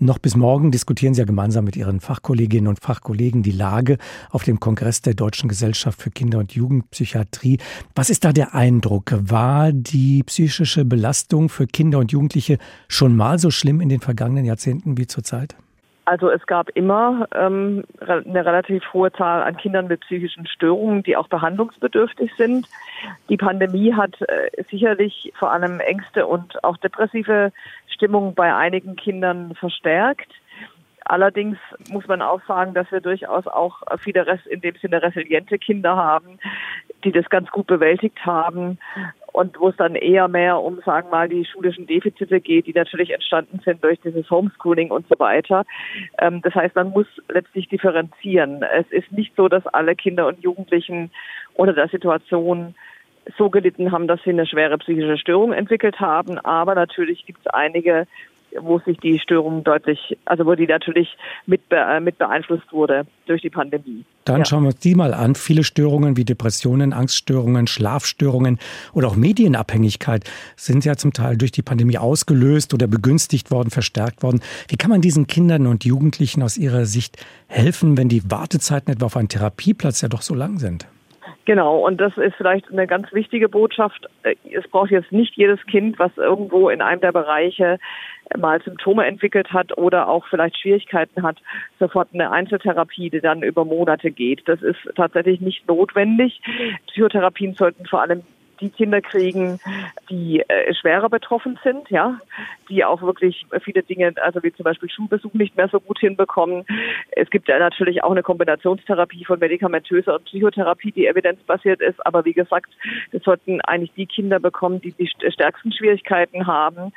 Noch 0.00 0.18
bis 0.18 0.36
morgen 0.36 0.70
diskutieren 0.70 1.12
Sie 1.14 1.20
ja 1.20 1.24
gemeinsam 1.24 1.64
mit 1.64 1.74
Ihren 1.74 1.98
Fachkolleginnen 1.98 2.68
und 2.68 2.78
Fachkollegen 2.80 3.42
die 3.42 3.50
Lage 3.50 3.98
auf 4.30 4.44
dem 4.44 4.60
Kongress 4.60 5.02
der 5.02 5.14
Deutschen 5.14 5.48
Gesellschaft 5.48 6.00
für 6.00 6.10
Kinder- 6.10 6.38
und 6.38 6.52
Jugendpsychiatrie. 6.52 7.58
Was 7.96 8.08
ist 8.08 8.24
da 8.24 8.32
der 8.32 8.54
Eindruck? 8.54 9.12
War 9.18 9.72
die 9.72 10.22
psychische 10.22 10.84
Belastung 10.84 11.48
für 11.48 11.66
Kinder 11.66 11.98
und 11.98 12.12
Jugendliche 12.12 12.58
schon 12.86 13.16
mal 13.16 13.40
so 13.40 13.50
schlimm 13.50 13.80
in 13.80 13.88
den 13.88 14.00
vergangenen 14.00 14.44
Jahrzehnten 14.44 14.96
wie 14.98 15.08
zurzeit? 15.08 15.56
Also 16.08 16.30
es 16.30 16.46
gab 16.46 16.70
immer 16.70 17.28
ähm, 17.34 17.84
eine 18.00 18.46
relativ 18.46 18.82
hohe 18.94 19.12
Zahl 19.12 19.42
an 19.42 19.58
Kindern 19.58 19.88
mit 19.88 20.00
psychischen 20.00 20.46
Störungen, 20.46 21.02
die 21.02 21.18
auch 21.18 21.28
behandlungsbedürftig 21.28 22.32
sind. 22.38 22.66
Die 23.28 23.36
Pandemie 23.36 23.92
hat 23.92 24.18
äh, 24.22 24.48
sicherlich 24.70 25.30
vor 25.38 25.52
allem 25.52 25.80
Ängste 25.80 26.26
und 26.26 26.64
auch 26.64 26.78
depressive 26.78 27.52
Stimmung 27.88 28.34
bei 28.34 28.54
einigen 28.54 28.96
Kindern 28.96 29.54
verstärkt. 29.54 30.32
Allerdings 31.04 31.58
muss 31.90 32.08
man 32.08 32.22
auch 32.22 32.40
sagen, 32.48 32.72
dass 32.72 32.90
wir 32.90 33.02
durchaus 33.02 33.46
auch 33.46 33.82
viele 33.98 34.24
in 34.46 34.62
dem 34.62 34.76
Sinne 34.76 35.02
resiliente 35.02 35.58
Kinder 35.58 35.94
haben, 35.94 36.38
die 37.04 37.12
das 37.12 37.28
ganz 37.28 37.50
gut 37.50 37.66
bewältigt 37.66 38.24
haben 38.24 38.78
und 39.32 39.58
wo 39.60 39.68
es 39.68 39.76
dann 39.76 39.94
eher 39.94 40.28
mehr 40.28 40.60
um, 40.60 40.80
sagen 40.84 41.08
wir 41.08 41.16
mal, 41.16 41.28
die 41.28 41.44
schulischen 41.44 41.86
Defizite 41.86 42.40
geht, 42.40 42.66
die 42.66 42.72
natürlich 42.72 43.10
entstanden 43.10 43.60
sind 43.64 43.82
durch 43.84 44.00
dieses 44.00 44.28
Homeschooling 44.30 44.90
und 44.90 45.06
so 45.08 45.18
weiter. 45.18 45.64
Ähm, 46.18 46.42
das 46.42 46.54
heißt, 46.54 46.74
man 46.74 46.90
muss 46.90 47.06
letztlich 47.28 47.68
differenzieren. 47.68 48.62
Es 48.62 48.86
ist 48.90 49.12
nicht 49.12 49.34
so, 49.36 49.48
dass 49.48 49.66
alle 49.66 49.94
Kinder 49.94 50.26
und 50.26 50.42
Jugendlichen 50.42 51.10
unter 51.54 51.72
der 51.72 51.88
Situation 51.88 52.74
so 53.36 53.50
gelitten 53.50 53.92
haben, 53.92 54.06
dass 54.06 54.22
sie 54.22 54.30
eine 54.30 54.46
schwere 54.46 54.78
psychische 54.78 55.18
Störung 55.18 55.52
entwickelt 55.52 56.00
haben. 56.00 56.38
Aber 56.38 56.74
natürlich 56.74 57.26
gibt 57.26 57.40
es 57.40 57.46
einige, 57.48 58.06
wo 58.60 58.78
sich 58.80 58.98
die 58.98 59.18
Störung 59.18 59.64
deutlich, 59.64 60.16
also 60.24 60.46
wo 60.46 60.54
die 60.54 60.66
natürlich 60.66 61.16
mit, 61.46 61.60
äh, 61.70 62.00
mit 62.00 62.18
beeinflusst 62.18 62.72
wurde 62.72 63.06
durch 63.26 63.42
die 63.42 63.50
Pandemie. 63.50 64.04
Dann 64.24 64.40
ja. 64.40 64.44
schauen 64.44 64.62
wir 64.62 64.68
uns 64.68 64.78
die 64.78 64.94
mal 64.94 65.14
an. 65.14 65.34
Viele 65.34 65.64
Störungen 65.64 66.16
wie 66.16 66.24
Depressionen, 66.24 66.92
Angststörungen, 66.92 67.66
Schlafstörungen 67.66 68.58
oder 68.92 69.08
auch 69.08 69.16
Medienabhängigkeit 69.16 70.30
sind 70.56 70.84
ja 70.84 70.96
zum 70.96 71.12
Teil 71.12 71.36
durch 71.36 71.52
die 71.52 71.62
Pandemie 71.62 71.98
ausgelöst 71.98 72.74
oder 72.74 72.86
begünstigt 72.86 73.50
worden, 73.50 73.70
verstärkt 73.70 74.22
worden. 74.22 74.40
Wie 74.68 74.76
kann 74.76 74.90
man 74.90 75.00
diesen 75.00 75.26
Kindern 75.26 75.66
und 75.66 75.84
Jugendlichen 75.84 76.42
aus 76.42 76.56
ihrer 76.56 76.84
Sicht 76.84 77.16
helfen, 77.46 77.96
wenn 77.96 78.08
die 78.08 78.30
Wartezeiten 78.30 78.92
etwa 78.92 79.06
auf 79.06 79.16
einen 79.16 79.28
Therapieplatz 79.28 80.00
ja 80.02 80.08
doch 80.08 80.22
so 80.22 80.34
lang 80.34 80.58
sind? 80.58 80.86
Genau, 81.48 81.78
und 81.78 81.98
das 81.98 82.14
ist 82.18 82.34
vielleicht 82.36 82.70
eine 82.70 82.86
ganz 82.86 83.10
wichtige 83.14 83.48
Botschaft. 83.48 84.06
Es 84.52 84.68
braucht 84.68 84.90
jetzt 84.90 85.12
nicht 85.12 85.34
jedes 85.34 85.58
Kind, 85.64 85.98
was 85.98 86.14
irgendwo 86.18 86.68
in 86.68 86.82
einem 86.82 87.00
der 87.00 87.12
Bereiche 87.12 87.78
mal 88.36 88.60
Symptome 88.60 89.06
entwickelt 89.06 89.50
hat 89.50 89.78
oder 89.78 90.08
auch 90.08 90.26
vielleicht 90.28 90.58
Schwierigkeiten 90.58 91.22
hat, 91.22 91.38
sofort 91.78 92.10
eine 92.12 92.30
Einzeltherapie, 92.32 93.08
die 93.08 93.22
dann 93.22 93.42
über 93.42 93.64
Monate 93.64 94.10
geht. 94.10 94.46
Das 94.46 94.60
ist 94.60 94.76
tatsächlich 94.94 95.40
nicht 95.40 95.66
notwendig. 95.66 96.38
Psychotherapien 96.88 97.54
sollten 97.54 97.86
vor 97.86 98.02
allem 98.02 98.24
die 98.60 98.70
Kinder 98.70 99.00
kriegen, 99.00 99.60
die 100.10 100.40
äh, 100.40 100.74
schwerer 100.74 101.08
betroffen 101.08 101.58
sind, 101.62 101.90
ja, 101.90 102.20
die 102.68 102.84
auch 102.84 103.02
wirklich 103.02 103.46
viele 103.62 103.82
Dinge, 103.82 104.12
also 104.22 104.42
wie 104.42 104.52
zum 104.52 104.64
Beispiel 104.64 104.90
Schulbesuch 104.90 105.34
nicht 105.34 105.56
mehr 105.56 105.68
so 105.68 105.80
gut 105.80 105.98
hinbekommen. 105.98 106.64
Es 107.10 107.30
gibt 107.30 107.48
ja 107.48 107.58
natürlich 107.58 108.02
auch 108.02 108.10
eine 108.10 108.22
Kombinationstherapie 108.22 109.24
von 109.24 109.38
medikamentöser 109.38 110.16
und 110.16 110.24
Psychotherapie, 110.24 110.92
die 110.92 111.06
evidenzbasiert 111.06 111.80
ist. 111.80 112.04
Aber 112.06 112.24
wie 112.24 112.34
gesagt, 112.34 112.70
das 113.12 113.22
sollten 113.22 113.60
eigentlich 113.62 113.92
die 113.94 114.06
Kinder 114.06 114.40
bekommen, 114.40 114.80
die 114.80 114.92
die 114.92 115.08
stärksten 115.08 115.72
Schwierigkeiten 115.72 116.46
haben. 116.46 116.92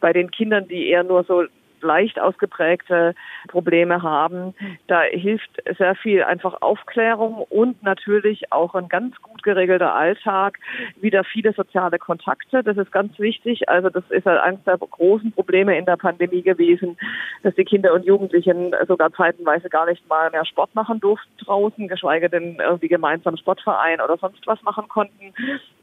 Bei 0.00 0.12
den 0.12 0.30
Kindern, 0.30 0.68
die 0.68 0.88
eher 0.88 1.04
nur 1.04 1.24
so 1.24 1.44
leicht 1.84 2.18
ausgeprägte 2.20 3.14
Probleme 3.48 4.02
haben. 4.02 4.54
Da 4.86 5.02
hilft 5.02 5.62
sehr 5.78 5.94
viel 5.94 6.22
einfach 6.22 6.60
Aufklärung 6.62 7.46
und 7.50 7.82
natürlich 7.82 8.52
auch 8.52 8.74
ein 8.74 8.88
ganz 8.88 9.20
gut 9.22 9.42
geregelter 9.42 9.94
Alltag, 9.94 10.58
wieder 11.00 11.24
viele 11.24 11.52
soziale 11.52 11.98
Kontakte. 11.98 12.62
Das 12.62 12.76
ist 12.76 12.90
ganz 12.90 13.18
wichtig. 13.18 13.68
Also 13.68 13.90
das 13.90 14.04
ist 14.10 14.26
halt 14.26 14.40
eines 14.40 14.64
der 14.64 14.78
großen 14.78 15.32
Probleme 15.32 15.76
in 15.78 15.84
der 15.84 15.96
Pandemie 15.96 16.42
gewesen, 16.42 16.96
dass 17.42 17.54
die 17.54 17.64
Kinder 17.64 17.92
und 17.92 18.04
Jugendlichen 18.04 18.74
sogar 18.88 19.12
zeitenweise 19.12 19.68
gar 19.68 19.86
nicht 19.86 20.08
mal 20.08 20.30
mehr 20.30 20.44
Sport 20.44 20.74
machen 20.74 21.00
durften 21.00 21.30
draußen, 21.38 21.88
geschweige 21.88 22.28
denn 22.28 22.56
irgendwie 22.58 22.88
gemeinsam 22.88 23.36
Sportverein 23.36 24.00
oder 24.00 24.16
sonst 24.16 24.46
was 24.46 24.62
machen 24.62 24.88
konnten 24.88 25.34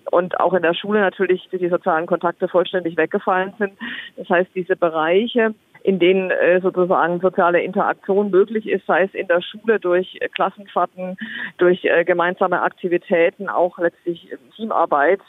und 0.10 0.40
auch 0.40 0.54
in 0.54 0.64
der 0.64 0.74
Schule 0.74 1.00
natürlich 1.00 1.48
die 1.52 1.70
sozialen 1.70 2.06
Kontakte 2.06 2.48
vollständig 2.48 2.98
weggefallen 2.98 3.54
sind. 3.60 3.74
Das 4.18 4.30
heißt, 4.30 4.50
diese 4.56 4.76
Bereiche, 4.76 5.54
in 5.84 6.00
denen 6.00 6.30
äh, 6.32 6.60
sozusagen 6.62 7.20
soziale 7.20 7.62
Interaktion 7.62 8.30
möglich 8.30 8.68
ist, 8.68 8.86
sei 8.86 9.04
es 9.04 9.14
in 9.14 9.28
der 9.28 9.42
Schule 9.42 9.80
durch 9.80 10.18
äh, 10.22 10.30
Klassenfahrten, 10.30 11.18
durch 11.58 11.84
äh, 11.86 12.04
gemeinsame 12.04 12.62
Aktivitäten, 12.62 13.50
auch 13.50 13.78
letztlich 13.80 14.30
Teamarbeit, 14.56 15.22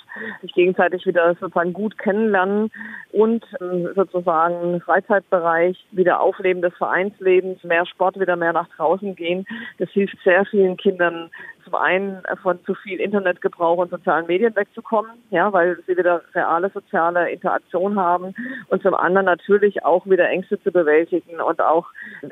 sich 0.42 0.52
gegenseitig 0.52 1.06
wieder 1.06 1.34
sozusagen 1.40 1.72
gut 1.72 1.96
kennenlernen 1.98 2.70
und 3.12 3.44
ähm, 3.60 3.88
sozusagen 3.94 4.80
Freizeitbereich, 4.80 5.84
wieder 5.90 6.20
Aufleben 6.20 6.62
des 6.62 6.74
Vereinslebens, 6.74 7.64
mehr 7.64 7.86
Sport, 7.86 8.20
wieder 8.20 8.36
mehr 8.36 8.52
nach 8.52 8.68
draußen 8.76 9.14
gehen. 9.16 9.46
Das 9.78 9.88
hilft 9.90 10.18
sehr 10.24 10.44
vielen 10.44 10.76
Kindern, 10.76 11.30
zum 11.64 11.74
einen 11.74 12.22
von 12.42 12.58
zu 12.64 12.74
viel 12.74 13.00
Internetgebrauch 13.00 13.78
und 13.78 13.90
sozialen 13.90 14.26
Medien 14.26 14.54
wegzukommen, 14.56 15.12
ja, 15.30 15.52
weil 15.52 15.78
sie 15.86 15.96
wieder 15.96 16.22
reale 16.34 16.70
soziale 16.70 17.30
Interaktion 17.30 17.98
haben 17.98 18.34
und 18.68 18.82
zum 18.82 18.94
anderen 18.94 19.26
natürlich 19.26 19.84
auch 19.84 20.06
wieder 20.06 20.28
Ängste 20.28 20.60
zu 20.62 20.72
bewältigen 20.72 21.40
und 21.40 21.60
auch 21.60 21.86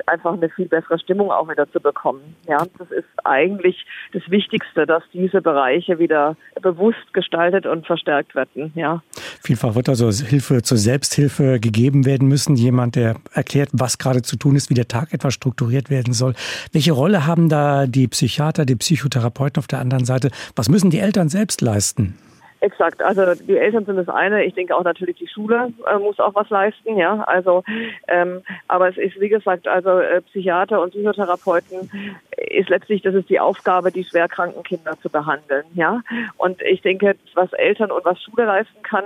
einfach 0.05 0.33
eine 0.33 0.49
viel 0.49 0.67
bessere 0.67 0.99
Stimmung 0.99 1.31
auch 1.31 1.49
wieder 1.49 1.71
zu 1.71 1.79
bekommen. 1.79 2.35
Ja, 2.47 2.65
das 2.77 2.91
ist 2.91 3.07
eigentlich 3.23 3.85
das 4.13 4.23
Wichtigste, 4.29 4.85
dass 4.85 5.03
diese 5.13 5.41
Bereiche 5.41 5.99
wieder 5.99 6.35
bewusst 6.61 7.13
gestaltet 7.13 7.65
und 7.65 7.85
verstärkt 7.85 8.35
werden. 8.35 8.71
Ja. 8.75 9.01
Vielfach 9.41 9.75
wird 9.75 9.89
also 9.89 10.09
Hilfe 10.11 10.61
zur 10.61 10.77
Selbsthilfe 10.77 11.59
gegeben 11.59 12.05
werden 12.05 12.27
müssen. 12.27 12.55
Jemand, 12.55 12.95
der 12.95 13.15
erklärt, 13.33 13.69
was 13.73 13.97
gerade 13.97 14.21
zu 14.21 14.35
tun 14.35 14.55
ist, 14.55 14.69
wie 14.69 14.75
der 14.75 14.87
Tag 14.87 15.13
etwas 15.13 15.33
strukturiert 15.33 15.89
werden 15.89 16.13
soll. 16.13 16.33
Welche 16.71 16.91
Rolle 16.91 17.25
haben 17.25 17.49
da 17.49 17.87
die 17.87 18.07
Psychiater, 18.07 18.65
die 18.65 18.75
Psychotherapeuten 18.75 19.20
auf 19.23 19.67
der 19.67 19.79
anderen 19.79 20.05
Seite? 20.05 20.31
Was 20.55 20.69
müssen 20.69 20.89
die 20.89 20.99
Eltern 20.99 21.29
selbst 21.29 21.61
leisten? 21.61 22.17
Exakt, 22.61 23.01
also 23.01 23.33
die 23.33 23.57
Eltern 23.57 23.85
sind 23.85 23.95
das 23.95 24.07
eine. 24.07 24.45
Ich 24.45 24.53
denke 24.53 24.75
auch 24.75 24.83
natürlich 24.83 25.17
die 25.17 25.27
Schule 25.27 25.73
äh, 25.91 25.97
muss 25.97 26.19
auch 26.19 26.35
was 26.35 26.47
leisten, 26.51 26.95
ja. 26.95 27.23
Also, 27.23 27.63
ähm, 28.07 28.43
aber 28.67 28.87
es 28.87 28.97
ist 28.97 29.19
wie 29.19 29.29
gesagt, 29.29 29.67
also 29.67 29.97
äh, 29.97 30.21
Psychiater 30.21 30.79
und 30.79 30.91
Psychotherapeuten 30.91 31.89
ist 32.37 32.69
letztlich, 32.69 33.01
das 33.01 33.15
ist 33.15 33.29
die 33.29 33.39
Aufgabe, 33.39 33.91
die 33.91 34.03
schwerkranken 34.03 34.61
Kinder 34.61 34.95
zu 35.01 35.09
behandeln, 35.09 35.63
ja. 35.73 36.01
Und 36.37 36.61
ich 36.61 36.83
denke, 36.83 37.15
was 37.33 37.51
Eltern 37.53 37.89
und 37.89 38.05
was 38.05 38.21
Schule 38.21 38.45
leisten 38.45 38.83
kann, 38.83 39.05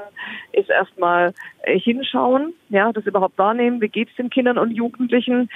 ist 0.51 0.69
erstmal 0.69 1.33
hinschauen, 1.65 2.53
ja, 2.69 2.91
das 2.91 3.05
überhaupt 3.05 3.37
wahrnehmen, 3.37 3.81
wie 3.81 3.89
geht's 3.89 4.15
den 4.15 4.29
Kindern 4.29 4.57
und 4.57 4.71
Jugendlichen, 4.71 5.49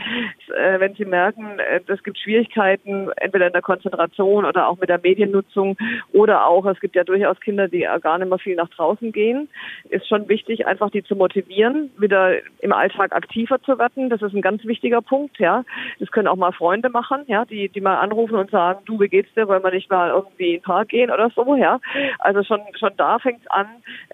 äh, 0.55 0.79
wenn 0.79 0.95
sie 0.95 1.05
merken, 1.05 1.59
äh, 1.59 1.81
es 1.87 2.03
gibt 2.03 2.17
Schwierigkeiten, 2.17 3.09
entweder 3.17 3.47
in 3.47 3.53
der 3.53 3.61
Konzentration 3.61 4.45
oder 4.45 4.67
auch 4.67 4.79
mit 4.79 4.89
der 4.89 4.99
Mediennutzung 4.99 5.77
oder 6.13 6.47
auch, 6.47 6.65
es 6.65 6.79
gibt 6.79 6.95
ja 6.95 7.03
durchaus 7.03 7.39
Kinder, 7.39 7.67
die 7.67 7.87
gar 8.01 8.17
nicht 8.17 8.29
mehr 8.29 8.39
viel 8.39 8.55
nach 8.55 8.69
draußen 8.69 9.11
gehen, 9.11 9.49
ist 9.89 10.07
schon 10.07 10.27
wichtig, 10.29 10.65
einfach 10.65 10.89
die 10.89 11.03
zu 11.03 11.15
motivieren, 11.15 11.91
wieder 11.97 12.35
im 12.59 12.73
Alltag 12.73 13.13
aktiver 13.13 13.61
zu 13.61 13.77
werden. 13.77 14.09
Das 14.09 14.21
ist 14.21 14.33
ein 14.33 14.41
ganz 14.41 14.63
wichtiger 14.65 15.01
Punkt, 15.01 15.37
ja. 15.39 15.63
Das 15.99 16.11
können 16.11 16.27
auch 16.27 16.35
mal 16.35 16.51
Freunde 16.51 16.89
machen, 16.89 17.23
ja, 17.27 17.45
die, 17.45 17.69
die 17.69 17.81
mal 17.81 17.97
anrufen 17.97 18.35
und 18.35 18.51
sagen, 18.51 18.79
du, 18.85 18.99
wie 18.99 19.09
geht's 19.09 19.33
dir, 19.33 19.47
wollen 19.47 19.63
wir 19.63 19.71
nicht 19.71 19.89
mal 19.89 20.09
irgendwie 20.09 20.55
in 20.55 20.57
den 20.57 20.63
Park 20.63 20.89
gehen 20.89 21.11
oder 21.11 21.29
so, 21.35 21.55
ja. 21.55 21.79
Also 22.19 22.43
schon, 22.43 22.61
schon 22.77 22.91
da 22.97 23.19
fängt 23.19 23.41
es 23.41 23.51
an, 23.51 23.67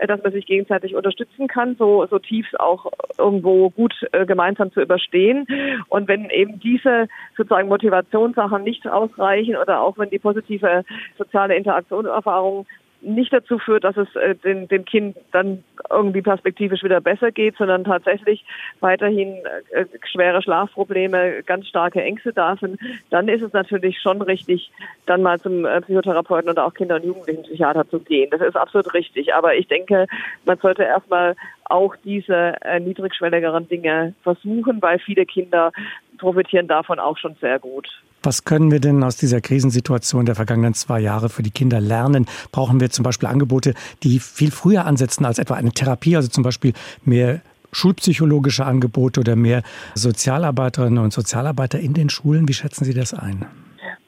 dass 0.08 0.22
man 0.24 0.32
sich 0.32 0.46
gegenseitig 0.46 0.96
unterstützen 0.96 1.48
kann, 1.48 1.76
so 1.76 1.85
so, 1.86 2.08
so 2.08 2.20
tief 2.20 2.48
auch 2.58 2.92
irgendwo 3.18 3.70
gut 3.70 3.94
äh, 4.12 4.26
gemeinsam 4.26 4.72
zu 4.72 4.82
überstehen. 4.82 5.46
Und 5.90 6.08
wenn 6.08 6.30
eben 6.32 6.60
diese 6.60 7.08
sozusagen 7.38 7.70
Motivationssachen 7.70 8.64
nicht 8.64 8.88
ausreichen 8.88 9.56
oder 9.56 9.82
auch 9.82 9.98
wenn 9.98 10.10
die 10.10 10.20
positive 10.20 10.84
soziale 11.18 11.56
Interaktionserfahrung 11.56 12.66
nicht 13.06 13.32
dazu 13.32 13.60
führt, 13.60 13.84
dass 13.84 13.96
es 13.98 14.14
äh, 14.16 14.36
dem, 14.36 14.68
dem 14.68 14.86
Kind 14.86 15.18
dann 15.32 15.64
irgendwie 15.90 16.22
perspektivisch 16.22 16.84
wieder 16.84 17.02
besser 17.02 17.32
geht, 17.32 17.56
sondern 17.58 17.84
tatsächlich 17.84 18.44
weiterhin 18.80 19.38
äh, 19.72 19.86
schwere 20.12 20.42
Schlafprobleme, 20.42 21.44
ganz 21.44 21.68
starke 21.68 22.02
Ängste 22.02 22.34
da 22.34 22.56
sind, 22.58 22.80
dann 23.12 23.28
ist 23.28 23.44
es 23.44 23.54
natürlich 23.54 24.00
schon 24.02 24.22
richtig, 24.22 24.72
dann 25.06 25.22
mal 25.22 25.40
zum 25.40 25.66
äh, 25.66 25.82
Psychotherapeuten 25.82 26.50
oder 26.50 26.66
auch 26.66 26.74
Kinder- 26.74 26.96
und 26.96 27.06
Jugendlichenpsychiater 27.06 27.88
zu 27.90 28.00
gehen. 28.00 28.30
Das 28.32 28.42
ist 28.42 28.56
absolut 28.56 28.94
richtig. 28.94 29.34
Aber 29.34 29.56
ich 29.56 29.68
denke, 29.68 30.08
man 30.46 30.58
sollte 30.58 30.84
erstmal 30.84 31.36
auch 31.66 31.96
diese 32.04 32.56
äh, 32.62 32.80
niedrigschwelligeren 32.80 33.68
Dinge 33.68 34.14
versuchen, 34.24 34.82
weil 34.82 35.00
viele 35.00 35.26
Kinder 35.26 35.72
profitieren 36.18 36.68
davon 36.68 37.00
auch 37.00 37.18
schon 37.18 37.36
sehr 37.42 37.60
gut. 37.60 37.88
Was 38.26 38.44
können 38.44 38.72
wir 38.72 38.80
denn 38.80 39.04
aus 39.04 39.18
dieser 39.18 39.40
Krisensituation 39.40 40.26
der 40.26 40.34
vergangenen 40.34 40.74
zwei 40.74 41.00
Jahre 41.00 41.30
für 41.30 41.44
die 41.44 41.52
Kinder 41.52 41.80
lernen? 41.80 42.26
Brauchen 42.52 42.80
wir 42.80 42.90
zum 42.90 43.04
Beispiel 43.04 43.30
Angebote, 43.30 43.76
die 44.02 44.20
viel 44.20 44.50
früher 44.50 44.86
ansetzen 44.86 45.26
als 45.26 45.38
etwa 45.38 45.54
eine 45.54 45.72
Therapie, 45.72 46.16
also 46.16 46.28
zum 46.28 46.44
Beispiel 46.44 46.74
mehr 47.04 47.42
schulpsychologische 47.72 48.66
Angebote 48.66 49.20
oder 49.20 49.36
mehr 49.36 49.62
Sozialarbeiterinnen 49.94 51.04
und 51.04 51.14
Sozialarbeiter 51.14 51.80
in 51.80 51.94
den 51.94 52.10
Schulen? 52.10 52.48
Wie 52.48 52.54
schätzen 52.54 52.84
Sie 52.84 52.96
das 52.96 53.14
ein? 53.14 53.46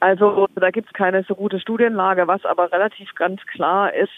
Also 0.00 0.46
da 0.54 0.70
gibt 0.70 0.88
es 0.88 0.92
keine 0.92 1.24
so 1.24 1.34
gute 1.34 1.58
Studienlage. 1.58 2.28
Was 2.28 2.44
aber 2.44 2.70
relativ 2.72 3.14
ganz 3.14 3.44
klar 3.46 3.92
ist, 3.92 4.12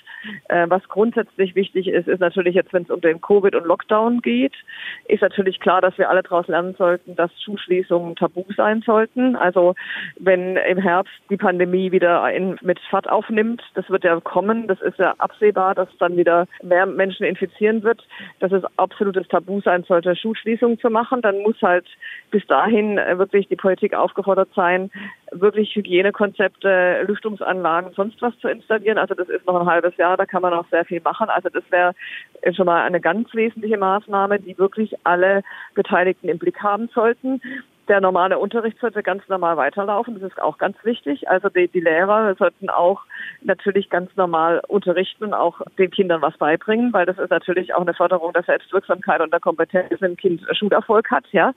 äh, 0.49 0.67
was 0.69 0.87
grundsätzlich 0.89 1.55
wichtig 1.55 1.89
ist, 1.89 2.07
ist 2.07 2.21
natürlich 2.21 2.55
jetzt, 2.55 2.73
wenn 2.73 2.83
es 2.83 2.91
um 2.91 3.01
den 3.01 3.21
Covid 3.21 3.55
und 3.55 3.67
Lockdown 3.67 4.21
geht, 4.21 4.53
ist 5.09 5.23
natürlich 5.23 5.59
klar, 5.61 5.81
dass 5.81 5.97
wir 5.97 6.11
alle 6.11 6.23
daraus 6.23 6.47
lernen 6.49 6.75
sollten, 6.77 7.17
dass 7.17 7.31
Schulschließungen 7.43 8.17
tabu 8.17 8.45
sein 8.57 8.83
sollten. 8.83 9.37
Also 9.37 9.75
wenn 10.19 10.57
im 10.57 10.79
Herbst 10.79 11.15
die 11.31 11.39
Pandemie 11.39 11.93
wieder 11.93 12.31
in, 12.31 12.59
mit 12.61 12.79
Fahrt 12.91 13.09
aufnimmt, 13.09 13.63
das 13.75 13.89
wird 13.89 14.05
ja 14.05 14.21
kommen, 14.21 14.67
das 14.67 14.81
ist 14.83 14.99
ja 14.99 15.15
absehbar, 15.19 15.75
dass 15.75 15.89
dann 15.99 16.17
wieder 16.17 16.47
mehr 16.63 16.85
Menschen 16.85 17.25
infizieren 17.25 17.83
wird, 17.83 18.07
dass 18.41 18.53
es 18.53 18.65
absolutes 18.77 19.29
Tabu 19.29 19.61
sein 19.63 19.85
sollte, 19.85 20.15
Schulschließungen 20.15 20.79
zu 20.79 20.91
machen. 20.91 21.23
Dann 21.23 21.39
muss 21.39 21.61
halt 21.63 21.87
bis 22.31 22.47
dahin 22.47 22.99
äh, 22.99 23.19
wirklich 23.19 23.49
die 23.49 23.57
Politik 23.57 23.95
aufgefordert 23.95 24.51
sein, 24.55 24.91
wirklich 25.33 25.75
Hygienekonzepte, 25.75 27.05
Lüftungsanlagen, 27.07 27.93
sonst 27.95 28.21
was 28.23 28.37
zu 28.39 28.49
installieren. 28.49 28.99
Also 28.99 29.15
das 29.15 29.29
ist 29.29 29.47
noch 29.47 29.61
ein 29.61 29.67
halbes 29.67 29.97
Jahr, 29.97 30.17
da 30.17 30.27
kann 30.27 30.43
man 30.43 30.53
noch 30.53 30.69
sehr 30.71 30.85
viel 30.85 31.01
machen. 31.01 31.29
Also 31.29 31.49
das 31.49 31.65
wäre 31.71 31.95
schon 32.53 32.67
mal 32.67 32.83
eine 32.83 33.01
ganz 33.01 33.33
wesentliche 33.35 33.79
Maßnahme, 33.79 34.41
die 34.41 34.59
wirklich 34.59 34.95
alle 35.05 35.43
Beteiligten 35.75 36.29
im 36.29 36.39
Blick 36.39 36.63
haben 36.63 36.89
sollten. 36.95 37.41
Der 37.91 38.01
normale 38.01 38.39
Unterricht 38.39 38.79
sollte 38.79 39.03
ganz 39.03 39.29
normal 39.29 39.57
weiterlaufen. 39.57 40.15
Das 40.15 40.31
ist 40.31 40.41
auch 40.41 40.59
ganz 40.59 40.77
wichtig. 40.85 41.29
Also 41.29 41.49
die, 41.49 41.67
die 41.67 41.81
Lehrer 41.81 42.37
sollten 42.37 42.71
auch 42.71 43.03
natürlich 43.43 43.91
ganz 43.91 44.15
normal 44.15 44.63
unterrichten 44.69 45.25
und 45.25 45.35
auch 45.35 45.61
den 45.77 45.91
Kindern 45.91 46.23
was 46.23 46.39
beibringen, 46.39 46.93
weil 46.93 47.05
das 47.05 47.19
ist 47.19 47.31
natürlich 47.31 47.75
auch 47.75 47.81
eine 47.81 47.93
Förderung 47.93 48.33
der 48.33 48.45
Selbstwirksamkeit 48.45 49.21
und 49.21 49.33
der 49.33 49.41
Kompetenz, 49.41 49.91
wenn 50.01 50.13
ein 50.13 50.17
Kind 50.17 50.41
Schulerfolg 50.53 51.11
hat, 51.11 51.25
ja. 51.33 51.53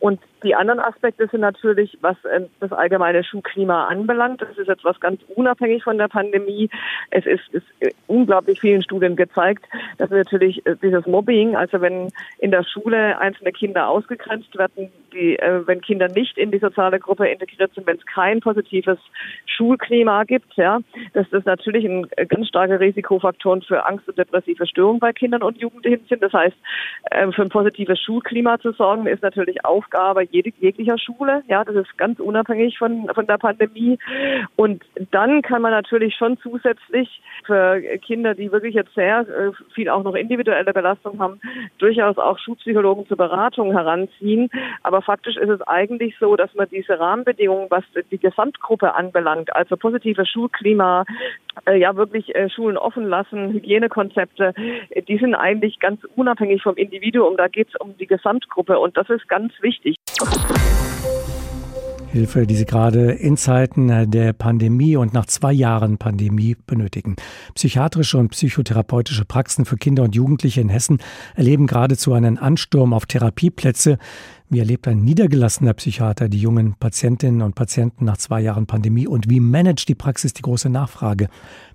Und 0.00 0.18
die 0.42 0.54
anderen 0.54 0.80
Aspekte 0.80 1.26
sind 1.28 1.40
natürlich, 1.40 1.98
was 2.00 2.16
äh, 2.24 2.42
das 2.60 2.72
allgemeine 2.72 3.24
Schulklima 3.24 3.86
anbelangt. 3.86 4.40
Das 4.40 4.56
ist 4.56 4.68
jetzt 4.68 4.84
was 4.84 4.98
ganz 5.00 5.20
unabhängig 5.34 5.82
von 5.82 5.98
der 5.98 6.08
Pandemie. 6.08 6.70
Es 7.10 7.26
ist, 7.26 7.42
ist 7.52 7.66
unglaublich 8.06 8.60
vielen 8.60 8.82
Studien 8.82 9.16
gezeigt, 9.16 9.66
dass 9.98 10.08
natürlich 10.08 10.64
äh, 10.64 10.76
dieses 10.80 11.06
Mobbing, 11.06 11.56
also 11.56 11.80
wenn 11.80 12.12
in 12.38 12.50
der 12.50 12.64
Schule 12.64 13.18
einzelne 13.18 13.52
Kinder 13.52 13.88
ausgegrenzt 13.88 14.56
werden, 14.56 14.90
die, 15.12 15.38
äh, 15.38 15.65
wenn 15.66 15.80
Kinder 15.80 16.08
nicht 16.08 16.38
in 16.38 16.50
die 16.50 16.58
soziale 16.58 16.98
Gruppe 16.98 17.28
integriert 17.28 17.72
sind, 17.74 17.86
wenn 17.86 17.96
es 17.96 18.06
kein 18.06 18.40
positives 18.40 18.98
Schulklima 19.46 20.24
gibt, 20.24 20.54
ja, 20.56 20.80
dass 21.14 21.28
das 21.30 21.44
natürlich 21.44 21.84
ein 21.84 22.06
äh, 22.16 22.26
ganz 22.26 22.48
starker 22.48 22.80
Risikofaktoren 22.80 23.62
für 23.62 23.86
Angst 23.86 24.08
und 24.08 24.18
depressive 24.18 24.66
Störungen 24.66 25.00
bei 25.00 25.12
Kindern 25.12 25.42
und 25.42 25.58
Jugendlichen 25.58 26.04
sind. 26.08 26.22
Das 26.22 26.32
heißt, 26.32 26.56
äh, 27.10 27.32
für 27.32 27.42
ein 27.42 27.48
positives 27.48 28.00
Schulklima 28.00 28.58
zu 28.58 28.72
sorgen, 28.72 29.06
ist 29.06 29.22
natürlich 29.22 29.64
Aufgabe 29.64 30.24
jeglicher 30.24 30.98
Schule. 30.98 31.42
Ja, 31.48 31.64
das 31.64 31.76
ist 31.76 31.96
ganz 31.98 32.20
unabhängig 32.20 32.78
von, 32.78 33.08
von 33.14 33.26
der 33.26 33.38
Pandemie. 33.38 33.98
Und 34.56 34.84
dann 35.10 35.42
kann 35.42 35.62
man 35.62 35.72
natürlich 35.72 36.14
schon 36.16 36.38
zusätzlich 36.38 37.22
für 37.44 37.80
Kinder, 37.98 38.34
die 38.34 38.52
wirklich 38.52 38.74
jetzt 38.74 38.94
sehr 38.94 39.20
äh, 39.20 39.52
viel 39.74 39.88
auch 39.88 40.02
noch 40.02 40.14
individuelle 40.14 40.72
Belastung 40.72 41.18
haben, 41.18 41.40
durchaus 41.78 42.18
auch 42.18 42.38
Schulpsychologen 42.38 43.06
zur 43.06 43.16
Beratung 43.16 43.72
heranziehen. 43.72 44.50
Aber 44.82 45.02
faktisch 45.02 45.36
ist 45.36 45.48
es 45.48 45.55
eigentlich 45.66 46.14
so, 46.18 46.36
dass 46.36 46.54
man 46.54 46.68
diese 46.70 46.98
Rahmenbedingungen, 46.98 47.66
was 47.70 47.84
die 48.10 48.18
Gesamtgruppe 48.18 48.94
anbelangt, 48.94 49.54
also 49.54 49.76
positives 49.76 50.28
Schulklima, 50.28 51.04
äh, 51.66 51.78
ja 51.78 51.96
wirklich 51.96 52.34
äh, 52.34 52.48
Schulen 52.50 52.76
offen 52.76 53.04
lassen, 53.04 53.52
Hygienekonzepte, 53.52 54.54
die 55.08 55.18
sind 55.18 55.34
eigentlich 55.34 55.78
ganz 55.78 56.02
unabhängig 56.16 56.62
vom 56.62 56.76
Individuum. 56.76 57.36
Da 57.36 57.48
geht 57.48 57.68
es 57.68 57.76
um 57.80 57.96
die 57.96 58.06
Gesamtgruppe 58.06 58.78
und 58.78 58.96
das 58.96 59.08
ist 59.10 59.28
ganz 59.28 59.52
wichtig. 59.60 59.96
Hilfe, 62.16 62.46
die 62.46 62.54
Sie 62.54 62.64
gerade 62.64 63.12
in 63.12 63.36
Zeiten 63.36 64.10
der 64.10 64.32
Pandemie 64.32 64.96
und 64.96 65.12
nach 65.12 65.26
zwei 65.26 65.52
Jahren 65.52 65.98
Pandemie 65.98 66.56
benötigen. 66.66 67.16
Psychiatrische 67.54 68.16
und 68.16 68.30
psychotherapeutische 68.30 69.26
Praxen 69.26 69.66
für 69.66 69.76
Kinder 69.76 70.02
und 70.02 70.14
Jugendliche 70.14 70.62
in 70.62 70.70
Hessen 70.70 70.98
erleben 71.34 71.66
geradezu 71.66 72.14
einen 72.14 72.38
Ansturm 72.38 72.94
auf 72.94 73.04
Therapieplätze. 73.04 73.98
Wie 74.48 74.60
erlebt 74.60 74.86
ein 74.86 75.02
niedergelassener 75.02 75.74
Psychiater 75.74 76.28
die 76.28 76.40
jungen 76.40 76.74
Patientinnen 76.74 77.42
und 77.42 77.56
Patienten 77.56 78.04
nach 78.04 78.16
zwei 78.16 78.40
Jahren 78.40 78.66
Pandemie 78.66 79.08
und 79.08 79.28
wie 79.28 79.40
managt 79.40 79.88
die 79.88 79.96
Praxis 79.96 80.34
die 80.34 80.42
große 80.42 80.70
Nachfrage? 80.70 81.28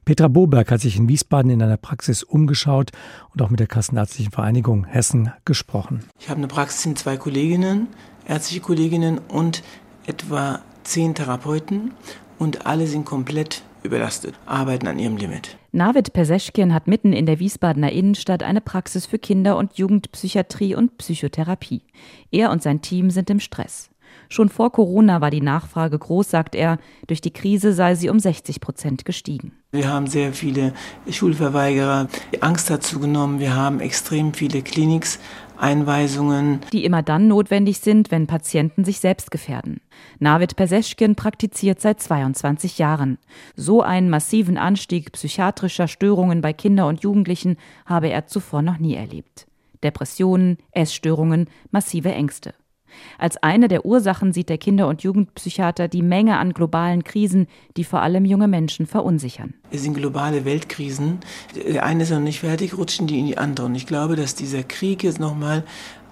Petra 0.05 0.29
Boberg 0.29 0.71
hat 0.71 0.79
sich 0.79 0.95
in 0.95 1.09
Wiesbaden 1.09 1.51
in 1.51 1.61
einer 1.61 1.75
Praxis 1.75 2.23
umgeschaut 2.23 2.91
und 3.33 3.41
auch 3.41 3.49
mit 3.49 3.59
der 3.59 3.67
Kassenärztlichen 3.67 4.31
Vereinigung 4.31 4.85
Hessen 4.85 5.33
gesprochen. 5.43 6.05
Ich 6.17 6.29
habe 6.29 6.37
eine 6.37 6.47
Praxis 6.47 6.85
in 6.85 6.95
zwei 6.95 7.17
Kolleginnen, 7.17 7.87
ärztliche 8.25 8.61
Kolleginnen 8.61 9.17
und 9.17 9.63
etwa 10.07 10.61
zehn 10.83 11.13
Therapeuten 11.13 11.91
und 12.39 12.65
alle 12.65 12.87
sind 12.87 13.03
komplett 13.03 13.63
überlastet, 13.83 14.35
arbeiten 14.45 14.87
an 14.87 14.97
ihrem 14.97 15.17
Limit. 15.17 15.57
Navid 15.73 16.11
Perseschkin 16.13 16.73
hat 16.73 16.87
mitten 16.87 17.13
in 17.13 17.25
der 17.25 17.39
Wiesbadener 17.39 17.91
Innenstadt 17.91 18.43
eine 18.43 18.59
Praxis 18.59 19.05
für 19.05 19.19
Kinder- 19.19 19.57
und 19.57 19.77
Jugendpsychiatrie 19.77 20.75
und 20.75 20.97
Psychotherapie. 20.97 21.83
Er 22.31 22.51
und 22.51 22.61
sein 22.61 22.81
Team 22.81 23.09
sind 23.09 23.29
im 23.29 23.39
Stress. 23.39 23.90
Schon 24.31 24.47
vor 24.47 24.71
Corona 24.71 25.19
war 25.19 25.29
die 25.29 25.41
Nachfrage 25.41 25.99
groß, 25.99 26.29
sagt 26.29 26.55
er. 26.55 26.77
Durch 27.05 27.19
die 27.19 27.31
Krise 27.33 27.73
sei 27.73 27.95
sie 27.95 28.07
um 28.07 28.17
60 28.17 28.61
Prozent 28.61 29.03
gestiegen. 29.03 29.51
Wir 29.73 29.89
haben 29.89 30.07
sehr 30.07 30.31
viele 30.31 30.71
Schulverweigerer. 31.09 32.07
Die 32.33 32.41
Angst 32.41 32.69
hat 32.69 32.81
zugenommen. 32.81 33.41
Wir 33.41 33.53
haben 33.57 33.81
extrem 33.81 34.33
viele 34.33 34.61
Kliniks 34.61 35.19
Einweisungen. 35.57 36.61
Die 36.71 36.85
immer 36.85 37.03
dann 37.03 37.27
notwendig 37.27 37.79
sind, 37.79 38.09
wenn 38.09 38.25
Patienten 38.25 38.85
sich 38.85 39.01
selbst 39.01 39.31
gefährden. 39.31 39.81
Navid 40.19 40.55
Perseschkin 40.55 41.15
praktiziert 41.15 41.81
seit 41.81 41.99
22 41.99 42.77
Jahren. 42.77 43.17
So 43.57 43.81
einen 43.81 44.09
massiven 44.09 44.57
Anstieg 44.57 45.11
psychiatrischer 45.11 45.89
Störungen 45.89 46.39
bei 46.39 46.53
Kindern 46.53 46.87
und 46.87 47.03
Jugendlichen 47.03 47.57
habe 47.85 48.07
er 48.07 48.27
zuvor 48.27 48.61
noch 48.61 48.77
nie 48.77 48.95
erlebt. 48.95 49.45
Depressionen, 49.83 50.57
Essstörungen, 50.71 51.49
massive 51.71 52.13
Ängste. 52.13 52.53
Als 53.17 53.41
eine 53.41 53.67
der 53.67 53.85
Ursachen 53.85 54.33
sieht 54.33 54.49
der 54.49 54.57
Kinder- 54.57 54.87
und 54.87 55.03
Jugendpsychiater 55.03 55.87
die 55.87 56.01
Menge 56.01 56.37
an 56.37 56.53
globalen 56.53 57.03
Krisen, 57.03 57.47
die 57.77 57.83
vor 57.83 58.01
allem 58.01 58.25
junge 58.25 58.47
Menschen 58.47 58.85
verunsichern. 58.85 59.53
Es 59.71 59.83
sind 59.83 59.93
globale 59.93 60.45
Weltkrisen. 60.45 61.19
Der 61.55 61.85
eine 61.85 62.03
ist 62.03 62.11
noch 62.11 62.19
nicht 62.19 62.39
fertig, 62.39 62.77
rutschen 62.77 63.07
die 63.07 63.19
in 63.19 63.25
die 63.25 63.37
andere. 63.37 63.65
Und 63.67 63.75
ich 63.75 63.87
glaube, 63.87 64.15
dass 64.15 64.35
dieser 64.35 64.63
Krieg 64.63 65.03
jetzt 65.03 65.19
nochmal 65.19 65.63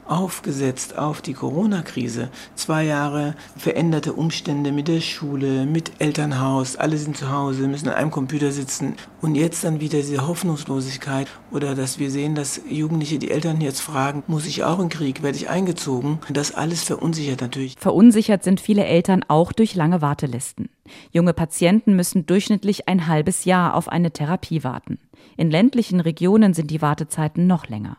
aufgesetzt 0.10 0.98
auf 0.98 1.22
die 1.22 1.34
Corona-Krise. 1.34 2.30
Zwei 2.56 2.84
Jahre 2.86 3.36
veränderte 3.58 4.14
Umstände 4.14 4.72
mit 4.72 4.88
der 4.88 5.02
Schule, 5.02 5.66
mit 5.66 5.92
Elternhaus, 6.00 6.76
alle 6.76 6.98
sind 6.98 7.18
zu 7.18 7.32
Hause, 7.32 7.68
müssen 7.68 7.90
an 7.90 7.96
einem 7.96 8.12
Computer 8.12 8.52
sitzen. 8.52 8.96
Und 9.22 9.36
jetzt 9.36 9.64
dann 9.64 9.80
wieder 9.80 10.00
diese 10.00 10.28
Hoffnungslosigkeit 10.28 11.28
oder 11.52 11.76
dass 11.76 12.00
wir 12.00 12.10
sehen, 12.12 12.36
dass 12.36 12.62
Jugendliche 12.70 13.20
die 13.20 13.32
Eltern 13.32 13.62
jetzt 13.62 13.82
fragen, 13.82 14.24
muss 14.28 14.46
ich 14.46 14.64
auch 14.64 14.80
in 14.80 14.90
Krieg, 14.90 15.24
werde 15.24 15.38
ich 15.38 15.50
eingezogen? 15.50 16.20
Das 16.30 16.54
alles 16.54 16.84
verunsichert 16.84 17.42
natürlich. 17.42 17.76
Verunsichert 17.78 18.44
sind 18.44 18.60
viele 18.60 18.86
Eltern 18.86 19.24
auch 19.28 19.52
durch 19.52 19.76
lange 19.76 20.02
Wartelisten. 20.02 20.70
Junge 21.12 21.34
Patienten 21.34 21.96
müssen 21.96 22.26
durchschnittlich 22.26 22.88
ein 22.88 23.08
halbes 23.08 23.46
Jahr 23.46 23.76
auf 23.76 23.90
eine 23.90 24.12
Therapie 24.12 24.64
warten. 24.64 25.00
In 25.38 25.52
ländlichen 25.52 26.00
Regionen 26.00 26.54
sind 26.54 26.72
die 26.72 26.82
Wartezeiten 26.82 27.48
noch 27.48 27.68
länger. 27.68 27.98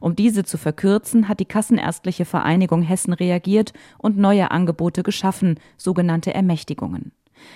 Um 0.00 0.16
diese 0.16 0.44
zu 0.44 0.58
verkürzen, 0.58 1.28
hat 1.28 1.40
die 1.40 1.44
Kassenärztliche 1.44 2.24
Vereinigung 2.24 2.82
Hessen 2.82 3.12
reagiert 3.12 3.72
und 3.98 4.16
neue 4.16 4.50
Angebote 4.50 5.02
geschaffen, 5.02 5.58
sogenannte 5.76 6.34
Ermächtigungen. 6.34 7.12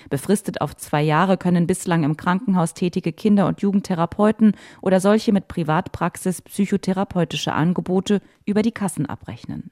Befristet 0.09 0.61
auf 0.61 0.75
zwei 0.75 1.01
Jahre 1.01 1.37
können 1.37 1.67
bislang 1.67 2.03
im 2.03 2.17
Krankenhaus 2.17 2.73
tätige 2.73 3.13
Kinder- 3.13 3.47
und 3.47 3.61
Jugendtherapeuten 3.61 4.53
oder 4.81 4.99
solche 4.99 5.31
mit 5.31 5.47
Privatpraxis 5.47 6.41
psychotherapeutische 6.41 7.53
Angebote 7.53 8.21
über 8.45 8.61
die 8.61 8.71
Kassen 8.71 9.05
abrechnen. 9.05 9.71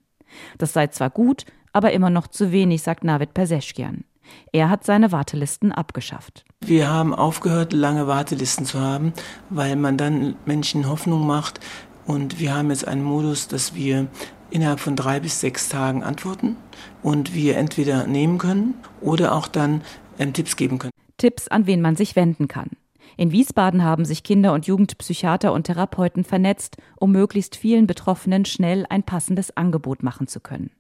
Das 0.58 0.74
sei 0.74 0.88
zwar 0.88 1.10
gut, 1.10 1.46
aber 1.74 1.92
immer 1.92 2.10
noch 2.10 2.28
zu 2.28 2.52
wenig, 2.52 2.82
sagt 2.82 3.04
Navid 3.04 3.34
Perseschkian. 3.34 4.04
Er 4.52 4.70
hat 4.70 4.84
seine 4.84 5.12
Wartelisten 5.14 5.72
abgeschafft. 5.72 6.44
Wir 6.62 6.90
haben 6.90 7.14
aufgehört, 7.14 7.72
lange 7.72 8.08
Wartelisten 8.08 8.66
zu 8.66 8.82
haben, 8.82 9.14
weil 9.50 9.76
man 9.78 9.96
dann 9.98 10.36
Menschen 10.46 10.90
Hoffnung 10.90 11.26
macht, 11.26 11.62
und 12.08 12.40
wir 12.40 12.56
haben 12.56 12.70
jetzt 12.70 12.88
einen 12.88 13.04
Modus, 13.04 13.48
dass 13.48 13.76
wir 13.76 14.08
innerhalb 14.50 14.80
von 14.80 14.96
drei 14.96 15.20
bis 15.20 15.42
sechs 15.42 15.70
Tagen 15.70 16.04
antworten 16.04 16.56
und 17.04 17.36
wir 17.36 17.58
entweder 17.58 18.08
nehmen 18.08 18.38
können 18.38 18.76
oder 19.02 19.36
auch 19.36 19.48
dann 19.48 19.82
ähm, 20.18 20.34
Tipps 20.34 20.56
geben 20.56 20.80
können. 20.80 20.94
Tipps, 21.18 21.48
an 21.50 21.68
wen 21.68 21.82
man 21.82 21.96
sich 21.96 22.16
wenden 22.16 22.48
kann. 22.48 22.70
In 23.18 23.32
Wiesbaden 23.32 23.84
haben 23.84 24.06
sich 24.06 24.24
Kinder- 24.24 24.54
und 24.54 24.68
Jugendpsychiater 24.68 25.52
und 25.52 25.64
Therapeuten 25.64 26.24
vernetzt, 26.24 26.78
um 26.98 27.12
möglichst 27.12 27.56
vielen 27.56 27.88
Betroffenen 27.88 28.46
schnell 28.46 28.86
ein 28.90 29.04
passendes 29.04 29.58
Angebot 29.58 30.04
machen 30.04 30.28
zu 30.28 30.40
können. 30.40 30.72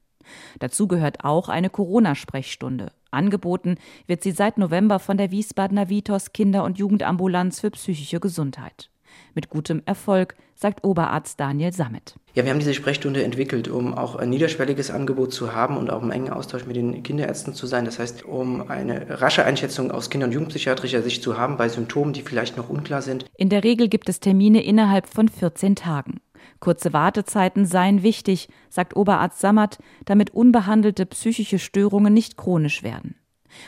Dazu 0.59 0.87
gehört 0.87 1.23
auch 1.23 1.49
eine 1.49 1.69
Corona-Sprechstunde. 1.69 2.91
Angeboten 3.11 3.77
wird 4.05 4.23
sie 4.23 4.31
seit 4.31 4.57
November 4.57 4.99
von 4.99 5.17
der 5.17 5.31
Wiesbadener 5.31 5.89
Vitos 5.89 6.31
Kinder- 6.31 6.63
und 6.63 6.77
Jugendambulanz 6.77 7.59
für 7.59 7.71
psychische 7.71 8.19
Gesundheit 8.19 8.89
mit 9.33 9.49
gutem 9.49 9.81
Erfolg, 9.85 10.35
sagt 10.55 10.83
Oberarzt 10.83 11.39
Daniel 11.39 11.71
Sammet. 11.71 12.15
Ja, 12.33 12.43
wir 12.43 12.51
haben 12.51 12.59
diese 12.59 12.73
Sprechstunde 12.73 13.23
entwickelt, 13.23 13.67
um 13.67 13.93
auch 13.93 14.15
ein 14.15 14.29
niederschwelliges 14.29 14.91
Angebot 14.91 15.33
zu 15.33 15.53
haben 15.53 15.77
und 15.77 15.89
auch 15.89 16.01
im 16.01 16.11
engen 16.11 16.29
Austausch 16.29 16.65
mit 16.65 16.75
den 16.75 17.03
Kinderärzten 17.03 17.53
zu 17.53 17.67
sein. 17.67 17.85
Das 17.85 17.99
heißt, 17.99 18.25
um 18.25 18.69
eine 18.69 19.21
rasche 19.21 19.43
Einschätzung 19.45 19.91
aus 19.91 20.09
Kinder- 20.09 20.27
und 20.27 20.33
Jugendpsychiatrischer 20.33 21.01
Sicht 21.01 21.23
zu 21.23 21.37
haben 21.37 21.57
bei 21.57 21.69
Symptomen, 21.69 22.13
die 22.13 22.21
vielleicht 22.21 22.57
noch 22.57 22.69
unklar 22.69 23.01
sind. 23.01 23.25
In 23.37 23.49
der 23.49 23.63
Regel 23.63 23.87
gibt 23.87 24.09
es 24.09 24.19
Termine 24.19 24.63
innerhalb 24.63 25.07
von 25.07 25.29
14 25.29 25.75
Tagen. 25.75 26.19
Kurze 26.59 26.93
Wartezeiten 26.93 27.65
seien 27.65 28.01
wichtig, 28.01 28.49
sagt 28.69 28.95
Oberarzt 28.95 29.39
Sammet, 29.39 29.77
damit 30.05 30.31
unbehandelte 30.31 31.05
psychische 31.05 31.59
Störungen 31.59 32.13
nicht 32.13 32.37
chronisch 32.37 32.81
werden. 32.81 33.15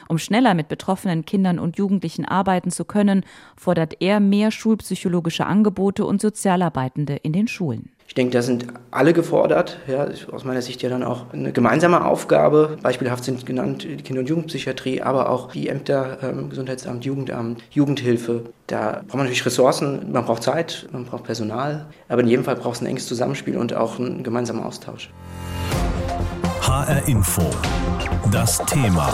Um 0.08 0.18
schneller 0.18 0.54
mit 0.54 0.68
betroffenen 0.68 1.26
Kindern 1.26 1.60
und 1.60 1.78
Jugendlichen 1.78 2.26
arbeiten 2.26 2.72
zu 2.72 2.86
können, 2.86 3.24
fordert 3.56 4.02
er 4.02 4.20
mehr 4.20 4.52
schulpsychologische 4.52 5.46
Angebote 5.46 6.06
und 6.06 6.22
Sozialarbeitende 6.22 7.16
in 7.16 7.34
den 7.34 7.48
Schulen. 7.48 7.92
Ich 8.10 8.16
denke, 8.16 8.32
da 8.32 8.42
sind 8.42 8.66
alle 8.90 9.14
gefordert. 9.14 9.78
Ja, 9.88 10.08
aus 10.32 10.44
meiner 10.44 10.64
Sicht 10.64 10.82
ja 10.82 10.90
dann 10.90 11.04
auch 11.04 11.32
eine 11.32 11.52
gemeinsame 11.52 12.04
Aufgabe. 12.04 12.80
Beispielhaft 12.82 13.24
sind 13.24 13.46
genannt 13.46 13.84
die 13.84 13.98
Kinder- 13.98 14.22
und 14.22 14.28
Jugendpsychiatrie, 14.28 15.04
aber 15.04 15.30
auch 15.30 15.52
die 15.52 15.68
Ämter, 15.70 16.18
ähm, 16.24 16.50
Gesundheitsamt, 16.50 17.06
Jugendamt, 17.06 17.62
Jugendhilfe. 17.70 18.46
Da 18.66 19.04
braucht 19.06 19.14
man 19.14 19.26
natürlich 19.26 19.46
Ressourcen, 19.46 20.12
man 20.12 20.26
braucht 20.26 20.42
Zeit, 20.42 20.88
man 20.92 21.06
braucht 21.06 21.26
Personal. 21.26 21.86
Aber 22.08 22.22
in 22.22 22.28
jedem 22.28 22.46
Fall 22.46 22.56
braucht 22.56 22.78
es 22.78 22.82
ein 22.82 22.88
enges 22.88 23.06
Zusammenspiel 23.06 23.58
und 23.58 23.76
auch 23.76 24.00
einen 24.00 24.24
gemeinsamen 24.24 24.64
Austausch. 24.64 25.12
HR 26.64 27.08
Info. 27.08 27.44
Das 28.32 28.58
Thema. 28.66 29.14